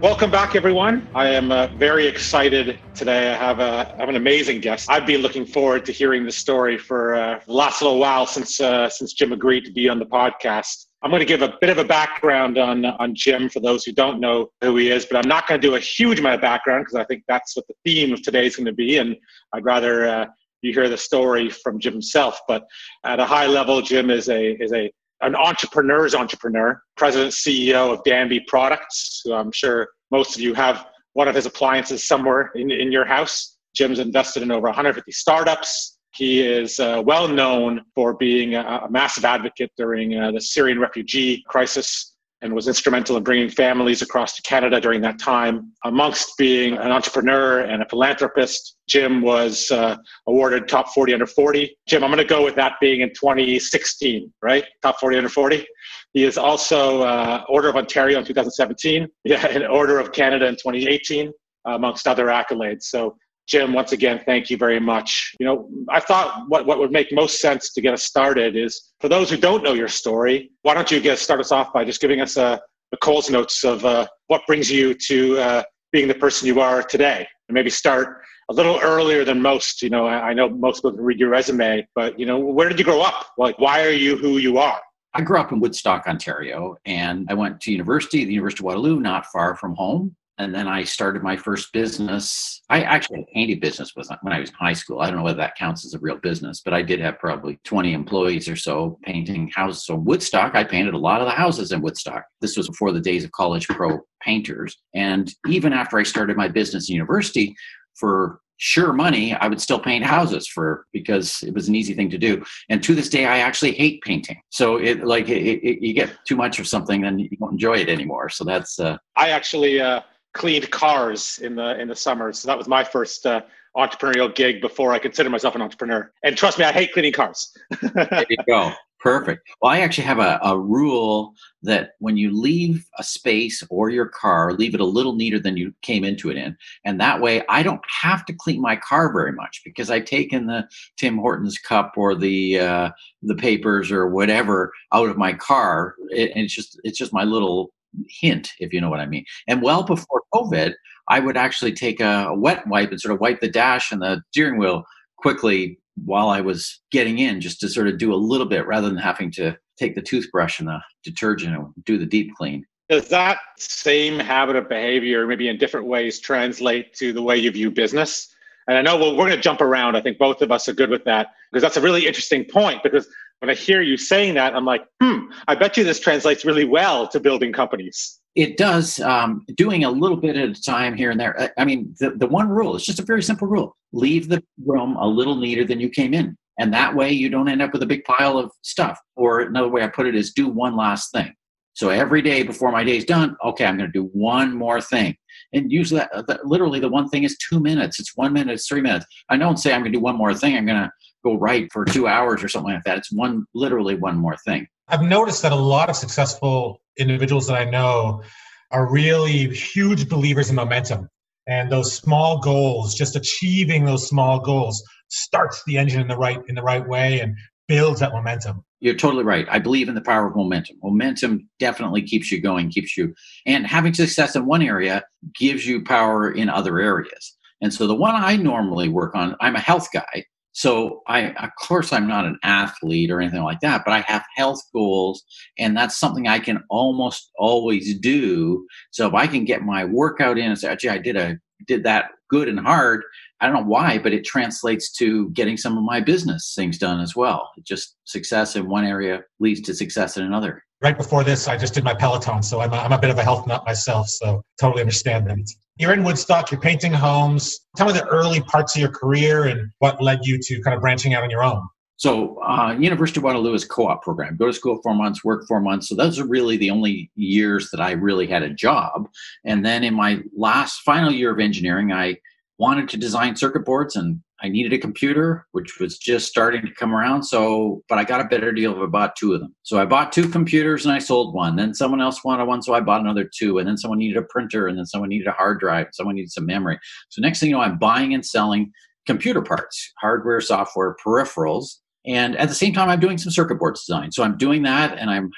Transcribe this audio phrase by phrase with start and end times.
[0.00, 1.08] Welcome back, everyone.
[1.12, 3.32] I am uh, very excited today.
[3.32, 4.88] I have, a, I have an amazing guest.
[4.88, 8.60] I've been looking forward to hearing the story for uh, the last little while since
[8.60, 10.86] uh, since Jim agreed to be on the podcast.
[11.02, 13.90] I'm going to give a bit of a background on on Jim for those who
[13.90, 16.42] don't know who he is, but I'm not going to do a huge amount of
[16.42, 19.16] background because I think that's what the theme of today is going to be, and
[19.52, 20.26] I'd rather uh,
[20.62, 22.40] you hear the story from Jim himself.
[22.46, 22.62] But
[23.04, 28.02] at a high level, Jim is a is a an entrepreneur's entrepreneur, president CEO of
[28.04, 32.70] Danby Products, who I'm sure most of you have one of his appliances somewhere in,
[32.70, 33.56] in your house.
[33.74, 35.98] Jim's invested in over 150 startups.
[36.14, 40.78] He is uh, well known for being a, a massive advocate during uh, the Syrian
[40.78, 45.72] refugee crisis and was instrumental in bringing families across to Canada during that time.
[45.84, 49.96] Amongst being an entrepreneur and a philanthropist, Jim was uh,
[50.28, 51.76] awarded Top 40 Under 40.
[51.88, 54.64] Jim, I'm going to go with that being in 2016, right?
[54.82, 55.66] Top 40 Under 40.
[56.12, 60.54] He is also uh, Order of Ontario in 2017, yeah, and Order of Canada in
[60.54, 61.32] 2018,
[61.64, 62.82] amongst other accolades.
[62.82, 63.16] So
[63.48, 65.34] Jim, once again, thank you very much.
[65.40, 68.92] You know, I thought what, what would make most sense to get us started is
[69.00, 71.84] for those who don't know your story, why don't you get start us off by
[71.84, 72.60] just giving us a,
[72.90, 76.82] the Coles notes of uh, what brings you to uh, being the person you are
[76.82, 78.20] today, and maybe start
[78.50, 79.80] a little earlier than most.
[79.80, 82.68] You know, I, I know most people can read your resume, but you know, where
[82.68, 83.28] did you grow up?
[83.38, 84.80] Like, why are you who you are?
[85.14, 89.00] I grew up in Woodstock, Ontario, and I went to university, the University of Waterloo,
[89.00, 92.62] not far from home and then I started my first business.
[92.70, 95.00] I actually had a painting business when I was in high school.
[95.00, 97.58] I don't know whether that counts as a real business, but I did have probably
[97.64, 99.84] 20 employees or so painting houses.
[99.84, 102.24] So Woodstock, I painted a lot of the houses in Woodstock.
[102.40, 104.76] This was before the days of college pro painters.
[104.94, 107.56] And even after I started my business in university,
[107.96, 112.10] for sure money, I would still paint houses for because it was an easy thing
[112.10, 112.44] to do.
[112.68, 114.40] And to this day, I actually hate painting.
[114.50, 117.78] So it like it, it, you get too much of something, then you don't enjoy
[117.78, 118.28] it anymore.
[118.28, 118.78] So that's.
[118.78, 119.80] Uh, I actually.
[119.80, 120.02] Uh
[120.34, 122.32] cleaned cars in the in the summer.
[122.32, 123.42] So that was my first uh,
[123.76, 126.10] entrepreneurial gig before I considered myself an entrepreneur.
[126.24, 127.56] And trust me, I hate cleaning cars.
[127.82, 128.72] there you go.
[129.00, 129.48] Perfect.
[129.62, 134.06] Well, I actually have a, a rule that when you leave a space or your
[134.06, 136.56] car, leave it a little neater than you came into it in.
[136.84, 140.46] And that way I don't have to clean my car very much because I've taken
[140.46, 142.90] the Tim Hortons cup or the uh,
[143.22, 145.94] the papers or whatever out of my car.
[146.10, 147.72] It, and it's just it's just my little
[148.08, 149.24] hint, if you know what I mean.
[149.46, 150.74] And well before COVID,
[151.08, 154.02] I would actually take a, a wet wipe and sort of wipe the dash and
[154.02, 154.84] the steering wheel
[155.16, 158.88] quickly while I was getting in, just to sort of do a little bit rather
[158.88, 162.64] than having to take the toothbrush and the detergent and do the deep clean.
[162.88, 167.50] Does that same habit of behavior, maybe in different ways, translate to the way you
[167.50, 168.34] view business?
[168.66, 169.96] And I know well, we're going to jump around.
[169.96, 172.82] I think both of us are good with that because that's a really interesting point.
[172.82, 173.08] Because
[173.40, 176.64] when I hear you saying that, I'm like, hmm, I bet you this translates really
[176.64, 178.18] well to building companies.
[178.34, 179.00] It does.
[179.00, 181.52] Um, doing a little bit at a time here and there.
[181.58, 184.96] I mean, the, the one rule, it's just a very simple rule leave the room
[184.96, 186.36] a little neater than you came in.
[186.58, 188.98] And that way you don't end up with a big pile of stuff.
[189.16, 191.32] Or another way I put it is do one last thing.
[191.74, 195.16] So every day before my day's done, okay, I'm going to do one more thing.
[195.52, 198.00] And usually, that, that, literally, the one thing is two minutes.
[198.00, 199.06] It's one minute, it's three minutes.
[199.28, 200.56] I don't say I'm going to do one more thing.
[200.56, 200.90] I'm going to
[201.24, 202.98] go write for two hours or something like that.
[202.98, 204.66] It's one, literally one more thing.
[204.88, 208.22] I've noticed that a lot of successful individuals that I know
[208.70, 211.08] are really huge believers in momentum.
[211.46, 216.38] And those small goals, just achieving those small goals, starts the engine in the right
[216.48, 217.34] in the right way and
[217.68, 218.64] builds that momentum.
[218.80, 219.46] You're totally right.
[219.50, 220.76] I believe in the power of momentum.
[220.82, 223.14] Momentum definitely keeps you going, keeps you,
[223.46, 225.04] and having success in one area
[225.38, 227.36] gives you power in other areas.
[227.60, 230.24] And so the one I normally work on, I'm a health guy.
[230.58, 234.24] So I, of course, I'm not an athlete or anything like that, but I have
[234.34, 235.22] health goals,
[235.56, 238.66] and that's something I can almost always do.
[238.90, 241.38] So if I can get my workout in and say, "Gee, I did a
[241.68, 243.04] did that good and hard,"
[243.40, 247.00] I don't know why, but it translates to getting some of my business things done
[247.00, 247.50] as well.
[247.62, 250.64] Just success in one area leads to success in another.
[250.80, 253.18] Right before this, I just did my Peloton, so I'm a, I'm a bit of
[253.18, 255.36] a health nut myself, so totally understand that.
[255.76, 257.58] You're in Woodstock, you're painting homes.
[257.76, 260.80] Tell me the early parts of your career and what led you to kind of
[260.80, 261.62] branching out on your own.
[261.96, 264.36] So, uh, University of Waterloo is co-op program.
[264.36, 265.88] Go to school four months, work four months.
[265.88, 269.08] So those are really the only years that I really had a job.
[269.44, 272.18] And then in my last final year of engineering, I
[272.58, 276.72] wanted to design circuit boards and I needed a computer, which was just starting to
[276.74, 277.24] come around.
[277.24, 279.54] So, but I got a better deal if I bought two of them.
[279.62, 281.56] So I bought two computers and I sold one.
[281.56, 283.58] Then someone else wanted one, so I bought another two.
[283.58, 286.30] And then someone needed a printer, and then someone needed a hard drive, someone needed
[286.30, 286.78] some memory.
[287.08, 288.70] So next thing you know, I'm buying and selling
[289.06, 291.78] computer parts, hardware, software, peripherals.
[292.08, 294.10] And at the same time, I'm doing some circuit board design.
[294.10, 295.30] So I'm doing that and I'm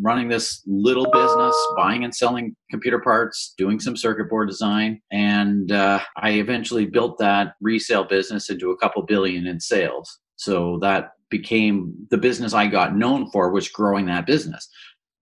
[0.00, 5.00] running this little business, buying and selling computer parts, doing some circuit board design.
[5.10, 10.20] And uh, I eventually built that resale business into a couple billion in sales.
[10.36, 14.68] So that became the business I got known for was growing that business.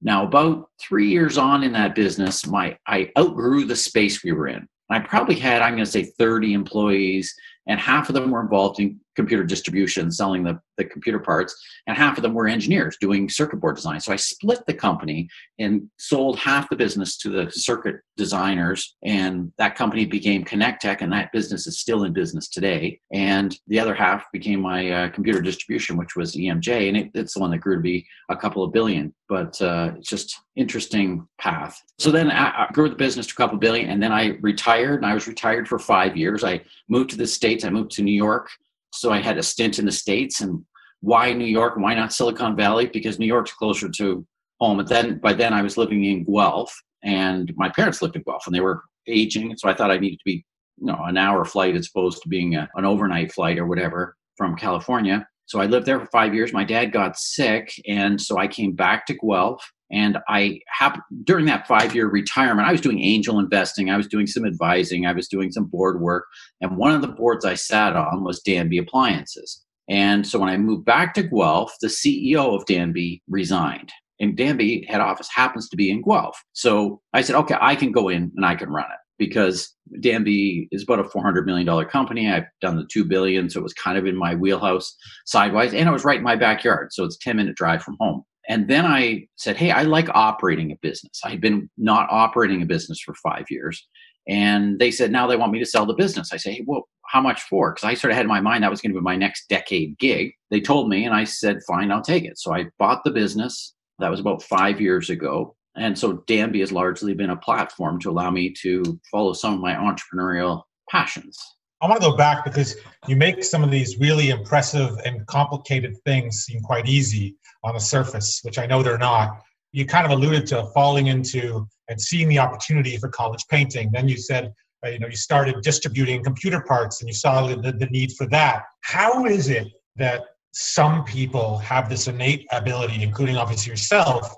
[0.03, 4.49] Now, about three years on in that business, my I outgrew the space we were
[4.49, 4.69] in.
[4.91, 7.35] I probably had, I'm going to say, 30 employees
[7.67, 11.55] and half of them were involved in computer distribution, selling the, the computer parts,
[11.87, 14.01] and half of them were engineers doing circuit board design.
[14.01, 15.29] So I split the company
[15.59, 21.13] and sold half the business to the circuit designers, and that company became Connectech, and
[21.13, 23.01] that business is still in business today.
[23.13, 27.35] And the other half became my uh, computer distribution, which was EMJ, and it, it's
[27.35, 29.15] the one that grew to be a couple of billion.
[29.29, 31.81] But uh, it's just interesting path.
[31.99, 35.07] So then I, grew the business to a couple billion, and then I retired, and
[35.07, 36.45] I was retired for five years.
[36.45, 37.52] I moved to the states.
[37.65, 38.49] I moved to New York
[38.93, 40.41] so I had a stint in the States.
[40.41, 40.65] And
[41.01, 41.75] why New York?
[41.77, 42.87] Why not Silicon Valley?
[42.87, 44.27] Because New York's closer to
[44.61, 44.79] home.
[44.79, 46.73] And then by then I was living in Guelph,
[47.03, 49.57] and my parents lived in Guelph, and they were aging.
[49.57, 50.45] So I thought I needed to be,
[50.79, 54.17] you know, an hour flight as opposed to being a, an overnight flight or whatever
[54.37, 55.27] from California.
[55.47, 56.53] So I lived there for five years.
[56.53, 61.45] My dad got sick, and so I came back to Guelph and I have during
[61.47, 65.13] that five year retirement, I was doing angel investing, I was doing some advising, I
[65.13, 66.25] was doing some board work.
[66.61, 69.63] And one of the boards I sat on was Danby Appliances.
[69.89, 73.93] And so when I moved back to Guelph, the CEO of Danby resigned.
[74.19, 76.43] And Danby head office happens to be in Guelph.
[76.53, 80.69] So I said, okay, I can go in and I can run it because Danby
[80.73, 82.31] is about a $400 million company.
[82.31, 83.51] I've done the 2 billion.
[83.51, 84.97] So it was kind of in my wheelhouse
[85.27, 86.93] sidewise and it was right in my backyard.
[86.93, 88.25] So it's 10 minute drive from home.
[88.49, 91.21] And then I said, Hey, I like operating a business.
[91.25, 93.87] I had been not operating a business for five years.
[94.29, 96.33] And they said, Now they want me to sell the business.
[96.33, 97.73] I say, hey, Well, how much for?
[97.73, 99.49] Because I sort of had in my mind that was going to be my next
[99.49, 100.33] decade gig.
[100.51, 102.39] They told me, and I said, Fine, I'll take it.
[102.39, 103.75] So I bought the business.
[103.99, 105.55] That was about five years ago.
[105.77, 109.61] And so Danby has largely been a platform to allow me to follow some of
[109.61, 111.39] my entrepreneurial passions.
[111.83, 112.77] I want to go back because
[113.09, 117.35] you make some of these really impressive and complicated things seem quite easy
[117.65, 119.43] on the surface, which I know they're not.
[119.73, 123.91] You kind of alluded to falling into and seeing the opportunity for college painting.
[123.93, 124.53] Then you said,
[124.87, 128.29] uh, you know, you started distributing computer parts and you saw the, the need for
[128.29, 128.63] that.
[128.83, 134.33] How is it that some people have this innate ability, including obviously yourself,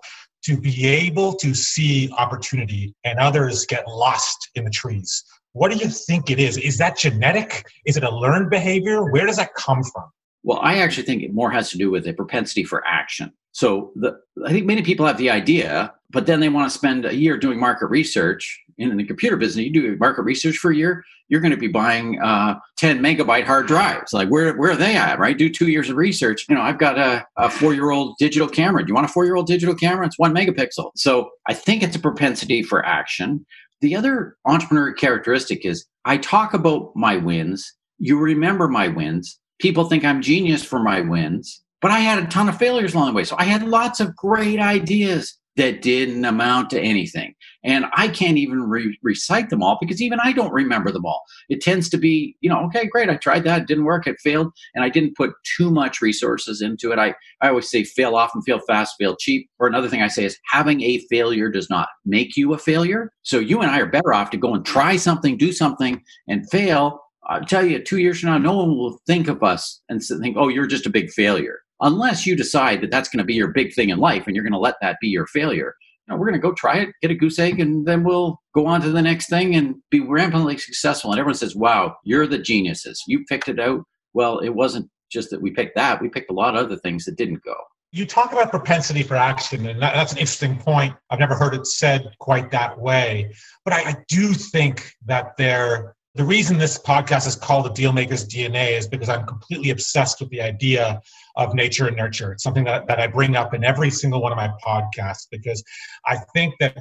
[0.44, 5.25] to be able to see opportunity and others get lost in the trees?
[5.54, 6.58] What do you think it is?
[6.58, 7.64] Is that genetic?
[7.86, 9.04] Is it a learned behavior?
[9.04, 10.04] Where does that come from?
[10.42, 13.32] Well, I actually think it more has to do with a propensity for action.
[13.52, 17.06] So the, I think many people have the idea, but then they want to spend
[17.06, 18.60] a year doing market research.
[18.78, 21.68] In the computer business, you do market research for a year, you're going to be
[21.68, 24.12] buying uh, 10 megabyte hard drives.
[24.12, 25.38] Like where, where are they at, right?
[25.38, 26.46] Do two years of research.
[26.48, 28.82] You know, I've got a, a four-year-old digital camera.
[28.82, 30.04] Do you want a four-year-old digital camera?
[30.06, 30.90] It's one megapixel.
[30.96, 33.46] So I think it's a propensity for action.
[33.84, 37.70] The other entrepreneurial characteristic is I talk about my wins.
[37.98, 39.38] You remember my wins.
[39.58, 43.08] People think I'm genius for my wins, but I had a ton of failures along
[43.08, 43.24] the way.
[43.24, 47.34] So I had lots of great ideas that didn't amount to anything.
[47.63, 51.23] And I can't even re- recite them all because even I don't remember them all.
[51.49, 54.53] It tends to be, you know, okay, great, I tried that, didn't work, it failed,
[54.75, 56.99] and I didn't put too much resources into it.
[56.99, 59.49] I, I always say fail often, fail fast, fail cheap.
[59.58, 63.13] Or another thing I say is having a failure does not make you a failure.
[63.23, 66.49] So you and I are better off to go and try something, do something, and
[66.51, 67.01] fail.
[67.27, 70.37] I'll tell you, two years from now, no one will think of us and think,
[70.39, 73.48] oh, you're just a big failure unless you decide that that's going to be your
[73.48, 75.74] big thing in life and you're going to let that be your failure
[76.06, 78.40] you know, we're going to go try it get a goose egg and then we'll
[78.54, 81.10] go on to the next thing and be rampantly successful.
[81.10, 83.02] And everyone says wow you're the geniuses.
[83.06, 83.84] You picked it out.
[84.12, 87.04] Well it wasn't just that we picked that we picked a lot of other things
[87.04, 87.54] that didn't go.
[87.93, 90.94] You talk about propensity for action and that's an interesting point.
[91.10, 93.32] I've never heard it said quite that way.
[93.64, 98.28] But I, I do think that there the reason this podcast is called the Dealmaker's
[98.28, 101.00] DNA is because I'm completely obsessed with the idea
[101.36, 102.32] of nature and nurture.
[102.32, 105.62] It's something that, that I bring up in every single one of my podcasts because
[106.06, 106.76] I think that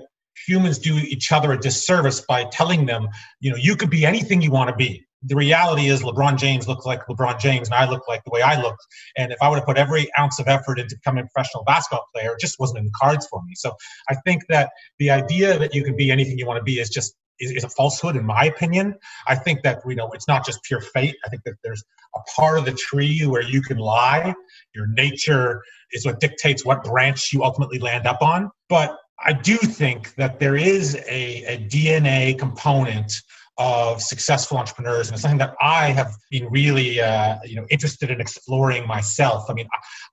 [0.47, 3.07] humans do each other a disservice by telling them,
[3.39, 5.05] you know, you could be anything you want to be.
[5.25, 8.41] The reality is LeBron James looks like LeBron James and I look like the way
[8.41, 8.75] I look.
[9.15, 12.05] And if I would have put every ounce of effort into becoming a professional basketball
[12.13, 13.53] player, it just wasn't in the cards for me.
[13.55, 13.73] So
[14.09, 16.89] I think that the idea that you can be anything you want to be is
[16.89, 18.95] just is, is, a falsehood in my opinion.
[19.27, 21.15] I think that you know it's not just pure fate.
[21.25, 21.83] I think that there's
[22.15, 24.33] a part of the tree where you can lie.
[24.75, 25.61] Your nature
[25.91, 28.49] is what dictates what branch you ultimately land up on.
[28.69, 33.13] But I do think that there is a, a DNA component
[33.57, 38.09] of successful entrepreneurs, and it's something that I have been really, uh, you know, interested
[38.09, 39.49] in exploring myself.
[39.49, 39.67] I mean,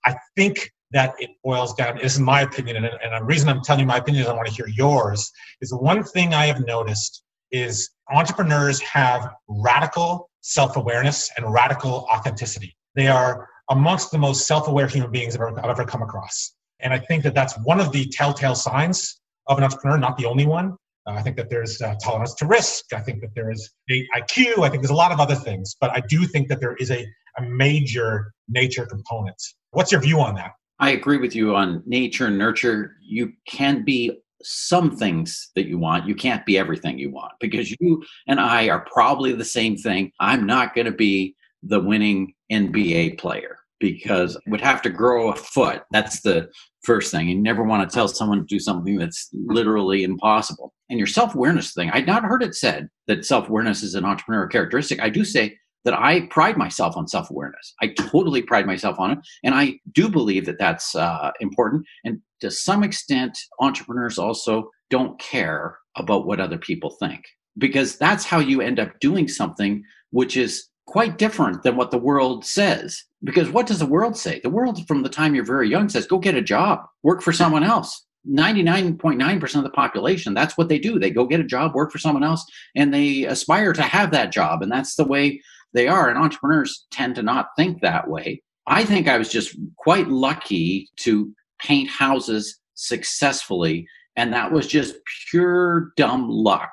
[0.04, 1.96] I, I think that it boils down.
[1.96, 4.34] This is my opinion, and, and the reason I'm telling you my opinion is I
[4.34, 5.30] want to hear yours.
[5.60, 12.76] Is the one thing I have noticed is entrepreneurs have radical self-awareness and radical authenticity.
[12.94, 16.92] They are amongst the most self-aware human beings I've ever, I've ever come across, and
[16.92, 20.46] I think that that's one of the telltale signs of an entrepreneur, not the only
[20.46, 20.76] one.
[21.06, 22.92] Uh, I think that there's uh, tolerance to risk.
[22.92, 24.64] I think that there is IQ.
[24.64, 26.90] I think there's a lot of other things, but I do think that there is
[26.90, 27.06] a,
[27.38, 29.36] a major nature component.
[29.70, 30.52] What's your view on that?
[30.80, 32.96] I agree with you on nature and nurture.
[33.02, 36.08] You can be some things that you want.
[36.08, 40.10] You can't be everything you want because you and I are probably the same thing.
[40.18, 45.30] I'm not going to be the winning NBA player because I would have to grow
[45.30, 45.82] a foot.
[45.90, 46.48] That's the
[46.82, 47.28] first thing.
[47.28, 50.72] You never want to tell someone to do something that's literally impossible.
[50.88, 54.04] And your self awareness thing, I'd not heard it said that self awareness is an
[54.04, 55.00] entrepreneurial characteristic.
[55.00, 57.74] I do say that I pride myself on self awareness.
[57.80, 59.18] I totally pride myself on it.
[59.44, 61.84] And I do believe that that's uh, important.
[62.04, 67.24] And to some extent, entrepreneurs also don't care about what other people think
[67.58, 71.98] because that's how you end up doing something which is quite different than what the
[71.98, 73.04] world says.
[73.22, 74.40] Because what does the world say?
[74.42, 77.32] The world, from the time you're very young, says go get a job, work for
[77.32, 78.04] someone else.
[78.28, 80.98] 99.9% of the population, that's what they do.
[80.98, 82.44] They go get a job, work for someone else,
[82.76, 84.62] and they aspire to have that job.
[84.62, 85.40] And that's the way
[85.72, 86.08] they are.
[86.08, 88.42] And entrepreneurs tend to not think that way.
[88.66, 93.86] I think I was just quite lucky to paint houses successfully.
[94.16, 94.94] And that was just
[95.30, 96.70] pure dumb luck.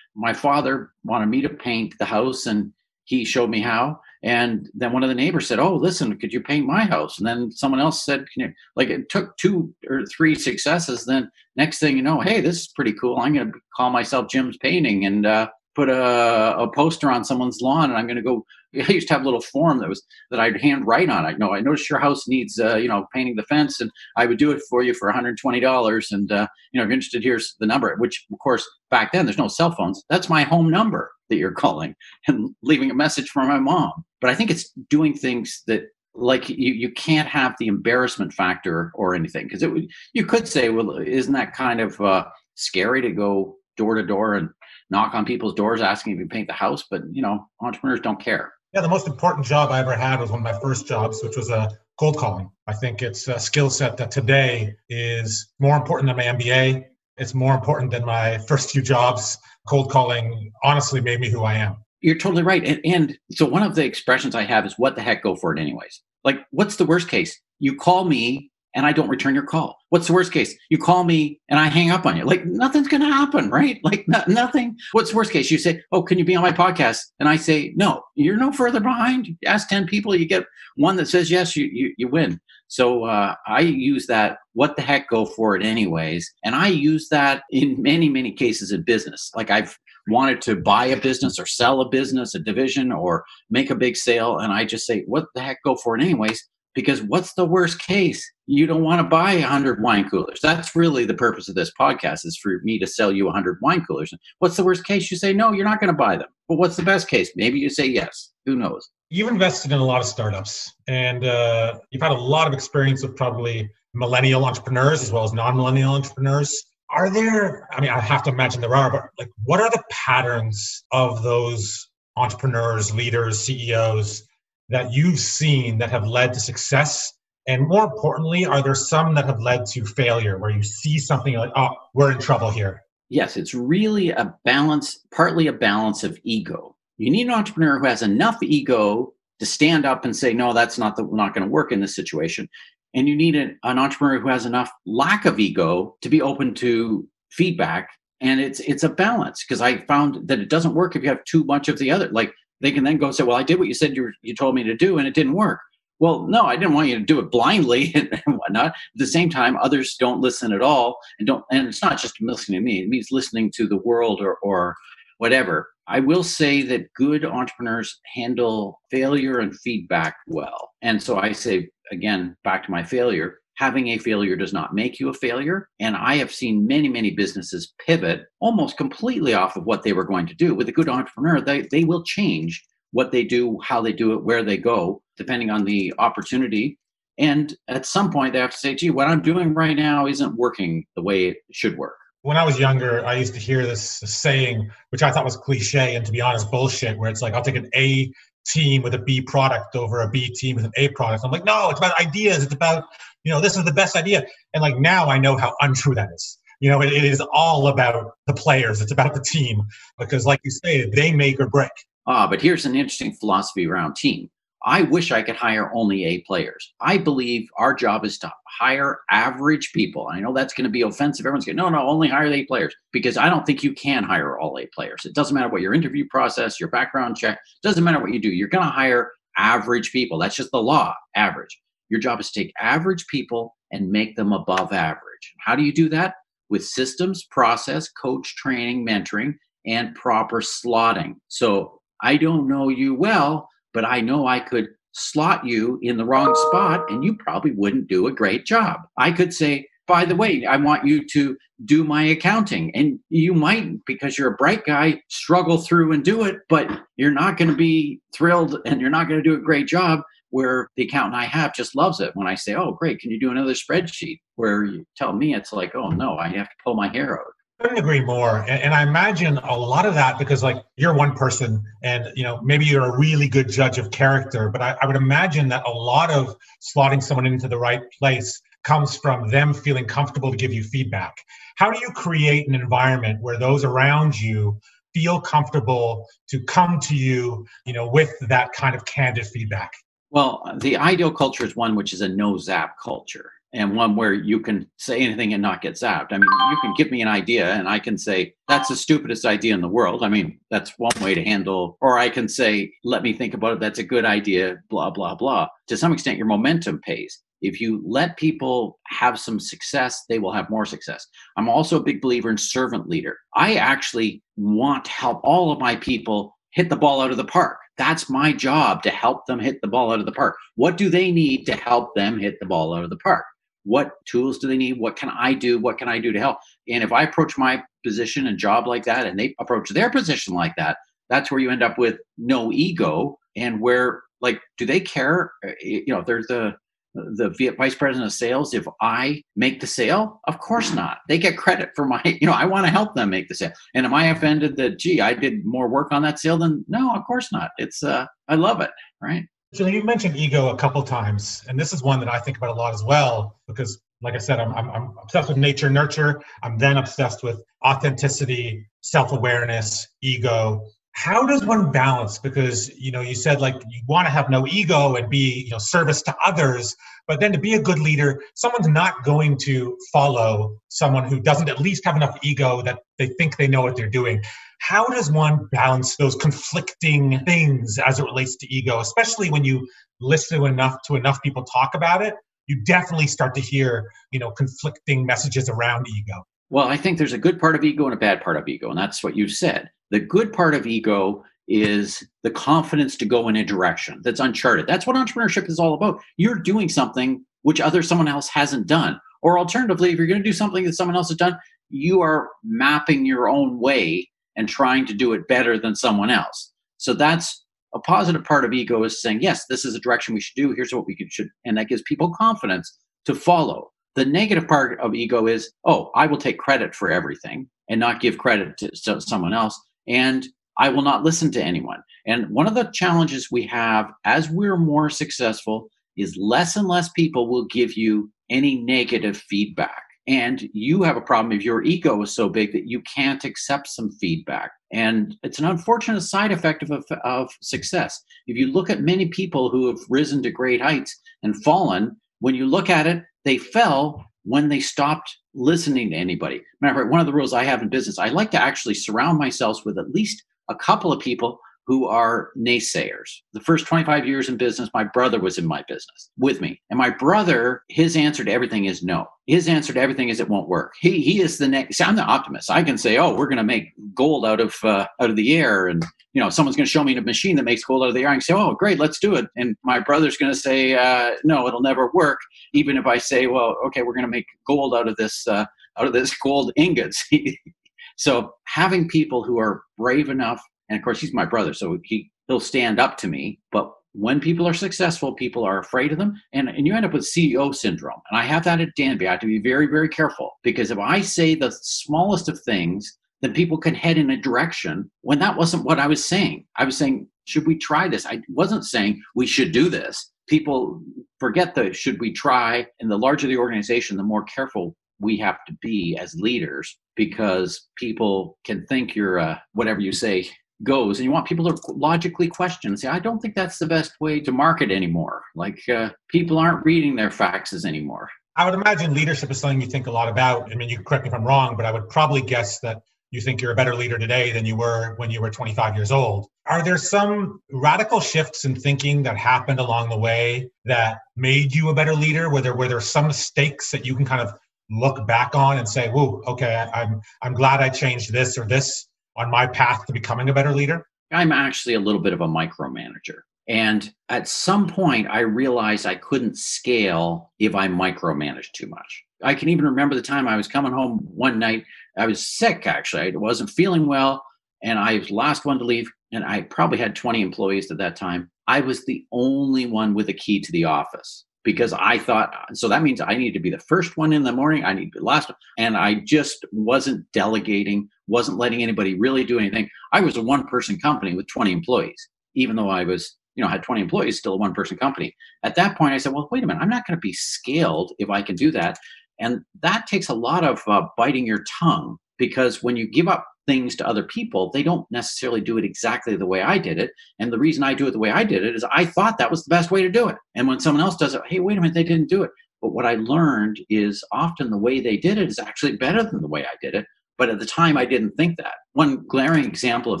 [0.14, 2.72] My father wanted me to paint the house and
[3.04, 4.00] he showed me how.
[4.22, 7.18] And then one of the neighbors said, Oh, listen, could you paint my house?
[7.18, 8.52] And then someone else said, Can you?
[8.74, 11.04] Like it took two or three successes.
[11.04, 13.18] Then next thing you know, hey, this is pretty cool.
[13.18, 15.04] I'm going to call myself Jim's Painting.
[15.04, 18.44] And uh, put a, a poster on someone's lawn and I'm going to go.
[18.88, 21.26] I used to have a little form that was that I'd hand write on.
[21.26, 24.26] I know I noticed your house needs, uh, you know, painting the fence, and I
[24.26, 26.08] would do it for you for 120 dollars.
[26.10, 27.94] And uh, you know, if you're interested, here's the number.
[27.98, 30.02] Which, of course, back then there's no cell phones.
[30.10, 31.94] That's my home number that you're calling
[32.28, 33.92] and leaving a message for my mom.
[34.20, 35.84] But I think it's doing things that
[36.16, 40.46] like you, you can't have the embarrassment factor or anything because it would you could
[40.46, 44.48] say well isn't that kind of uh, scary to go door to door and
[44.90, 48.20] knock on people's doors asking if you paint the house, but you know, entrepreneurs don't
[48.20, 48.52] care.
[48.72, 51.36] Yeah, the most important job I ever had was one of my first jobs, which
[51.36, 52.50] was a cold calling.
[52.66, 56.84] I think it's a skill set that today is more important than my MBA.
[57.16, 59.38] It's more important than my first few jobs.
[59.68, 61.76] Cold calling honestly made me who I am.
[62.00, 62.64] You're totally right.
[62.64, 65.56] And, and so one of the expressions I have is what the heck, go for
[65.56, 66.02] it anyways.
[66.24, 67.40] Like, what's the worst case?
[67.60, 69.78] You call me and I don't return your call.
[69.90, 70.54] What's the worst case?
[70.68, 72.24] You call me and I hang up on you.
[72.24, 73.80] Like nothing's going to happen, right?
[73.84, 74.76] Like no, nothing.
[74.92, 75.50] What's the worst case?
[75.50, 78.50] You say, "Oh, can you be on my podcast?" And I say, "No." You're no
[78.50, 79.26] further behind.
[79.26, 80.44] You ask ten people, you get
[80.76, 81.54] one that says yes.
[81.54, 82.40] You you, you win.
[82.68, 84.38] So uh, I use that.
[84.54, 85.08] What the heck?
[85.10, 86.32] Go for it, anyways.
[86.44, 89.30] And I use that in many many cases in business.
[89.36, 89.78] Like I've
[90.08, 93.96] wanted to buy a business or sell a business, a division, or make a big
[93.96, 95.58] sale, and I just say, "What the heck?
[95.62, 96.42] Go for it, anyways."
[96.74, 98.24] Because what's the worst case?
[98.46, 100.40] You don't want to buy 100 wine coolers.
[100.42, 103.84] That's really the purpose of this podcast is for me to sell you 100 wine
[103.84, 104.12] coolers.
[104.38, 105.10] What's the worst case?
[105.10, 106.28] You say, no, you're not going to buy them.
[106.48, 107.30] But what's the best case?
[107.36, 108.32] Maybe you say yes.
[108.44, 108.90] Who knows?
[109.08, 113.02] You've invested in a lot of startups and uh, you've had a lot of experience
[113.02, 116.64] with probably millennial entrepreneurs as well as non millennial entrepreneurs.
[116.90, 119.82] Are there, I mean, I have to imagine there are, but like, what are the
[119.90, 124.22] patterns of those entrepreneurs, leaders, CEOs
[124.68, 127.12] that you've seen that have led to success?
[127.46, 131.34] And more importantly, are there some that have led to failure where you see something
[131.34, 132.82] like, oh, we're in trouble here?
[133.10, 136.74] Yes, it's really a balance, partly a balance of ego.
[136.96, 140.78] You need an entrepreneur who has enough ego to stand up and say, no, that's
[140.78, 142.48] not, the, not going to work in this situation.
[142.94, 146.54] And you need an, an entrepreneur who has enough lack of ego to be open
[146.54, 147.90] to feedback.
[148.20, 151.24] And it's it's a balance because I found that it doesn't work if you have
[151.24, 152.08] too much of the other.
[152.08, 154.54] Like they can then go say, well, I did what you said you, you told
[154.54, 155.60] me to do and it didn't work.
[156.00, 157.92] Well, no, I didn't want you to do it blindly
[158.26, 158.66] and whatnot.
[158.66, 162.20] At the same time, others don't listen at all and don't, and it's not just
[162.20, 164.74] listening to me, it means listening to the world or, or
[165.18, 165.70] whatever.
[165.86, 170.70] I will say that good entrepreneurs handle failure and feedback well.
[170.82, 174.98] And so I say, again, back to my failure, having a failure does not make
[174.98, 175.68] you a failure.
[175.80, 180.04] And I have seen many, many businesses pivot almost completely off of what they were
[180.04, 180.54] going to do.
[180.54, 184.24] With a good entrepreneur, they, they will change what they do, how they do it,
[184.24, 186.78] where they go, depending on the opportunity.
[187.18, 190.36] And at some point, they have to say, gee, what I'm doing right now isn't
[190.36, 191.96] working the way it should work.
[192.22, 195.94] When I was younger, I used to hear this saying, which I thought was cliche
[195.94, 198.10] and to be honest, bullshit, where it's like, I'll take an A
[198.46, 201.24] team with a B product over a B team with an A product.
[201.24, 202.42] I'm like, no, it's about ideas.
[202.42, 202.84] It's about
[203.24, 204.24] you know, this is the best idea.
[204.52, 206.38] And like now I know how untrue that is.
[206.60, 208.80] You know, it, it is all about the players.
[208.80, 209.62] It's about the team
[209.98, 211.70] because, like you say, they make or break.
[212.06, 214.30] Ah, but here's an interesting philosophy around team.
[214.66, 216.72] I wish I could hire only A players.
[216.80, 220.08] I believe our job is to hire average people.
[220.10, 221.26] I know that's going to be offensive.
[221.26, 224.38] Everyone's going, no, no, only hire A players because I don't think you can hire
[224.38, 225.04] all A players.
[225.04, 228.30] It doesn't matter what your interview process, your background check, doesn't matter what you do.
[228.30, 230.18] You're going to hire average people.
[230.18, 231.60] That's just the law, average.
[231.90, 235.34] Your job is to take average people and make them above average.
[235.40, 236.14] How do you do that?
[236.48, 239.34] With systems, process, coach training, mentoring,
[239.66, 241.14] and proper slotting.
[241.28, 246.04] So I don't know you well, but I know I could slot you in the
[246.04, 248.80] wrong spot and you probably wouldn't do a great job.
[248.96, 252.74] I could say, by the way, I want you to do my accounting.
[252.74, 257.10] And you might, because you're a bright guy, struggle through and do it, but you're
[257.10, 260.00] not going to be thrilled and you're not going to do a great job
[260.30, 263.20] where the accountant I have just loves it when I say, "Oh, great, can you
[263.20, 266.74] do another spreadsheet?" Where you tell me it's like, "Oh no, I have to pull
[266.74, 268.38] my hair out." Couldn't agree more.
[268.40, 272.22] And, and, i imagine a lot of that because like you're one person and you
[272.22, 275.66] know maybe you're a really good judge of character but I, I, would imagine that
[275.66, 280.36] a lot of slotting someone into the right place comes from them feeling comfortable to
[280.36, 281.14] give you feedback.
[281.56, 284.58] How do you create an environment where those around you
[284.94, 289.70] feel comfortable to come to you you know with that kind of candid feedback?
[290.10, 294.12] Well, the ideal culture is one which is a no zap culture and one where
[294.12, 296.08] you can say anything and not get zapped.
[296.10, 299.24] I mean, you can give me an idea and I can say, that's the stupidest
[299.24, 300.02] idea in the world.
[300.02, 303.52] I mean, that's one way to handle, or I can say, let me think about
[303.52, 303.60] it.
[303.60, 305.46] That's a good idea, blah, blah, blah.
[305.68, 307.20] To some extent, your momentum pays.
[307.42, 311.06] If you let people have some success, they will have more success.
[311.36, 313.18] I'm also a big believer in servant leader.
[313.36, 317.24] I actually want to help all of my people hit the ball out of the
[317.24, 317.58] park.
[317.76, 320.36] That's my job to help them hit the ball out of the park.
[320.54, 323.24] What do they need to help them hit the ball out of the park?
[323.64, 324.78] What tools do they need?
[324.78, 325.58] What can I do?
[325.58, 326.38] What can I do to help?
[326.68, 330.34] And if I approach my position and job like that and they approach their position
[330.34, 330.78] like that,
[331.10, 335.52] that's where you end up with no ego and where like do they care uh,
[335.60, 336.54] you know there's the
[336.94, 341.36] the vice president of sales if i make the sale of course not they get
[341.36, 343.94] credit for my you know i want to help them make the sale and am
[343.94, 347.32] i offended that gee i did more work on that sale than no of course
[347.32, 349.24] not it's uh i love it right
[349.54, 352.50] so you mentioned ego a couple times and this is one that i think about
[352.50, 356.20] a lot as well because like i said i'm, I'm, I'm obsessed with nature nurture.
[356.42, 362.18] I'm then obsessed with authenticity self-awareness ego how does one balance?
[362.18, 365.50] Because you know you said like you want to have no ego and be you
[365.50, 366.76] know service to others
[367.08, 371.48] but then to be a good leader someone's not going to follow someone who doesn't
[371.48, 374.22] at least have enough ego that they think they know what they're doing.
[374.60, 379.66] How does one balance those conflicting things as it relates to ego especially when you
[380.00, 382.14] listen enough to enough people talk about it?
[382.46, 386.24] You definitely start to hear you know conflicting messages around ego.
[386.50, 388.70] Well, I think there's a good part of ego and a bad part of ego,
[388.70, 389.70] and that's what you said.
[389.94, 394.66] The good part of ego is the confidence to go in a direction that's uncharted.
[394.66, 396.00] That's what entrepreneurship is all about.
[396.16, 399.00] You're doing something which other someone else hasn't done.
[399.22, 401.38] Or alternatively, if you're going to do something that someone else has done,
[401.70, 406.52] you are mapping your own way and trying to do it better than someone else.
[406.78, 410.20] So that's a positive part of ego is saying, yes, this is a direction we
[410.20, 410.54] should do.
[410.56, 413.70] Here's what we should, and that gives people confidence to follow.
[413.94, 418.00] The negative part of ego is, oh, I will take credit for everything and not
[418.00, 419.56] give credit to someone else.
[419.86, 420.26] And
[420.58, 421.82] I will not listen to anyone.
[422.06, 426.88] And one of the challenges we have as we're more successful is less and less
[426.90, 429.82] people will give you any negative feedback.
[430.06, 433.68] And you have a problem if your ego is so big that you can't accept
[433.68, 434.50] some feedback.
[434.70, 438.02] And it's an unfortunate side effect of, of success.
[438.26, 442.34] If you look at many people who have risen to great heights and fallen, when
[442.34, 446.42] you look at it, they fell when they stopped listening to anybody.
[446.60, 449.64] Remember, one of the rules I have in business, I like to actually surround myself
[449.64, 453.20] with at least a couple of people who are naysayers.
[453.32, 456.60] The first 25 years in business, my brother was in my business with me.
[456.70, 459.06] And my brother, his answer to everything is no.
[459.26, 460.74] His answer to everything is it won't work.
[460.80, 461.76] He he is the next.
[461.76, 462.50] See, I'm the optimist.
[462.50, 465.36] I can say, oh, we're going to make gold out of uh, out of the
[465.36, 467.88] air, and you know, someone's going to show me a machine that makes gold out
[467.88, 468.08] of the air.
[468.08, 469.26] I can say, oh, great, let's do it.
[469.36, 472.18] And my brother's going to say, uh, no, it'll never work.
[472.52, 475.46] Even if I say, well, okay, we're going to make gold out of this uh,
[475.78, 477.04] out of this gold ingots.
[477.96, 482.10] so having people who are brave enough and of course, he's my brother, so he
[482.28, 483.40] he'll stand up to me.
[483.52, 486.92] But when people are successful, people are afraid of them, and and you end up
[486.92, 488.00] with CEO syndrome.
[488.10, 489.06] And I have that at Danby.
[489.06, 492.98] I have to be very very careful because if I say the smallest of things,
[493.22, 496.46] then people can head in a direction when that wasn't what I was saying.
[496.56, 498.06] I was saying, should we try this?
[498.06, 500.12] I wasn't saying we should do this.
[500.28, 500.82] People
[501.20, 505.38] forget the should we try, and the larger the organization, the more careful we have
[505.46, 510.28] to be as leaders because people can think you're uh, whatever you say
[510.64, 513.92] goes and you want people to logically question say i don't think that's the best
[514.00, 515.22] way to market anymore.
[515.34, 518.08] Like uh, people aren't reading their faxes anymore.
[518.36, 520.50] I would imagine leadership is something you think a lot about.
[520.50, 523.20] I mean you correct me if i'm wrong but i would probably guess that you
[523.20, 526.26] think you're a better leader today than you were when you were 25 years old.
[526.46, 531.68] Are there some radical shifts in thinking that happened along the way that made you
[531.68, 532.28] a better leader?
[532.28, 534.34] Were there were there some mistakes that you can kind of
[534.70, 538.88] look back on and say whoa okay i'm i'm glad i changed this or this
[539.16, 540.86] on my path to becoming a better leader?
[541.12, 543.20] I'm actually a little bit of a micromanager.
[543.46, 549.04] And at some point, I realized I couldn't scale if I micromanaged too much.
[549.22, 551.64] I can even remember the time I was coming home one night.
[551.98, 553.12] I was sick, actually.
[553.12, 554.24] I wasn't feeling well.
[554.62, 555.90] And I was last one to leave.
[556.12, 558.30] And I probably had 20 employees at that time.
[558.46, 562.68] I was the only one with a key to the office because I thought so
[562.68, 564.90] that means I need to be the first one in the morning, I need to
[564.92, 565.36] be the last one.
[565.58, 569.68] And I just wasn't delegating, wasn't letting anybody really do anything.
[569.92, 573.48] I was a one person company with 20 employees, even though I was, you know,
[573.48, 575.14] had 20 employees, still a one person company.
[575.42, 577.92] At that point, I said, well, wait a minute, I'm not going to be scaled
[577.98, 578.78] if I can do that.
[579.20, 583.26] And that takes a lot of uh, biting your tongue because when you give up
[583.46, 586.90] things to other people, they don't necessarily do it exactly the way I did it.
[587.18, 589.30] And the reason I do it the way I did it is I thought that
[589.30, 590.16] was the best way to do it.
[590.34, 592.30] And when someone else does it, hey, wait a minute, they didn't do it.
[592.62, 596.22] But what I learned is often the way they did it is actually better than
[596.22, 596.86] the way I did it.
[597.16, 598.54] But at the time, I didn't think that.
[598.72, 600.00] One glaring example of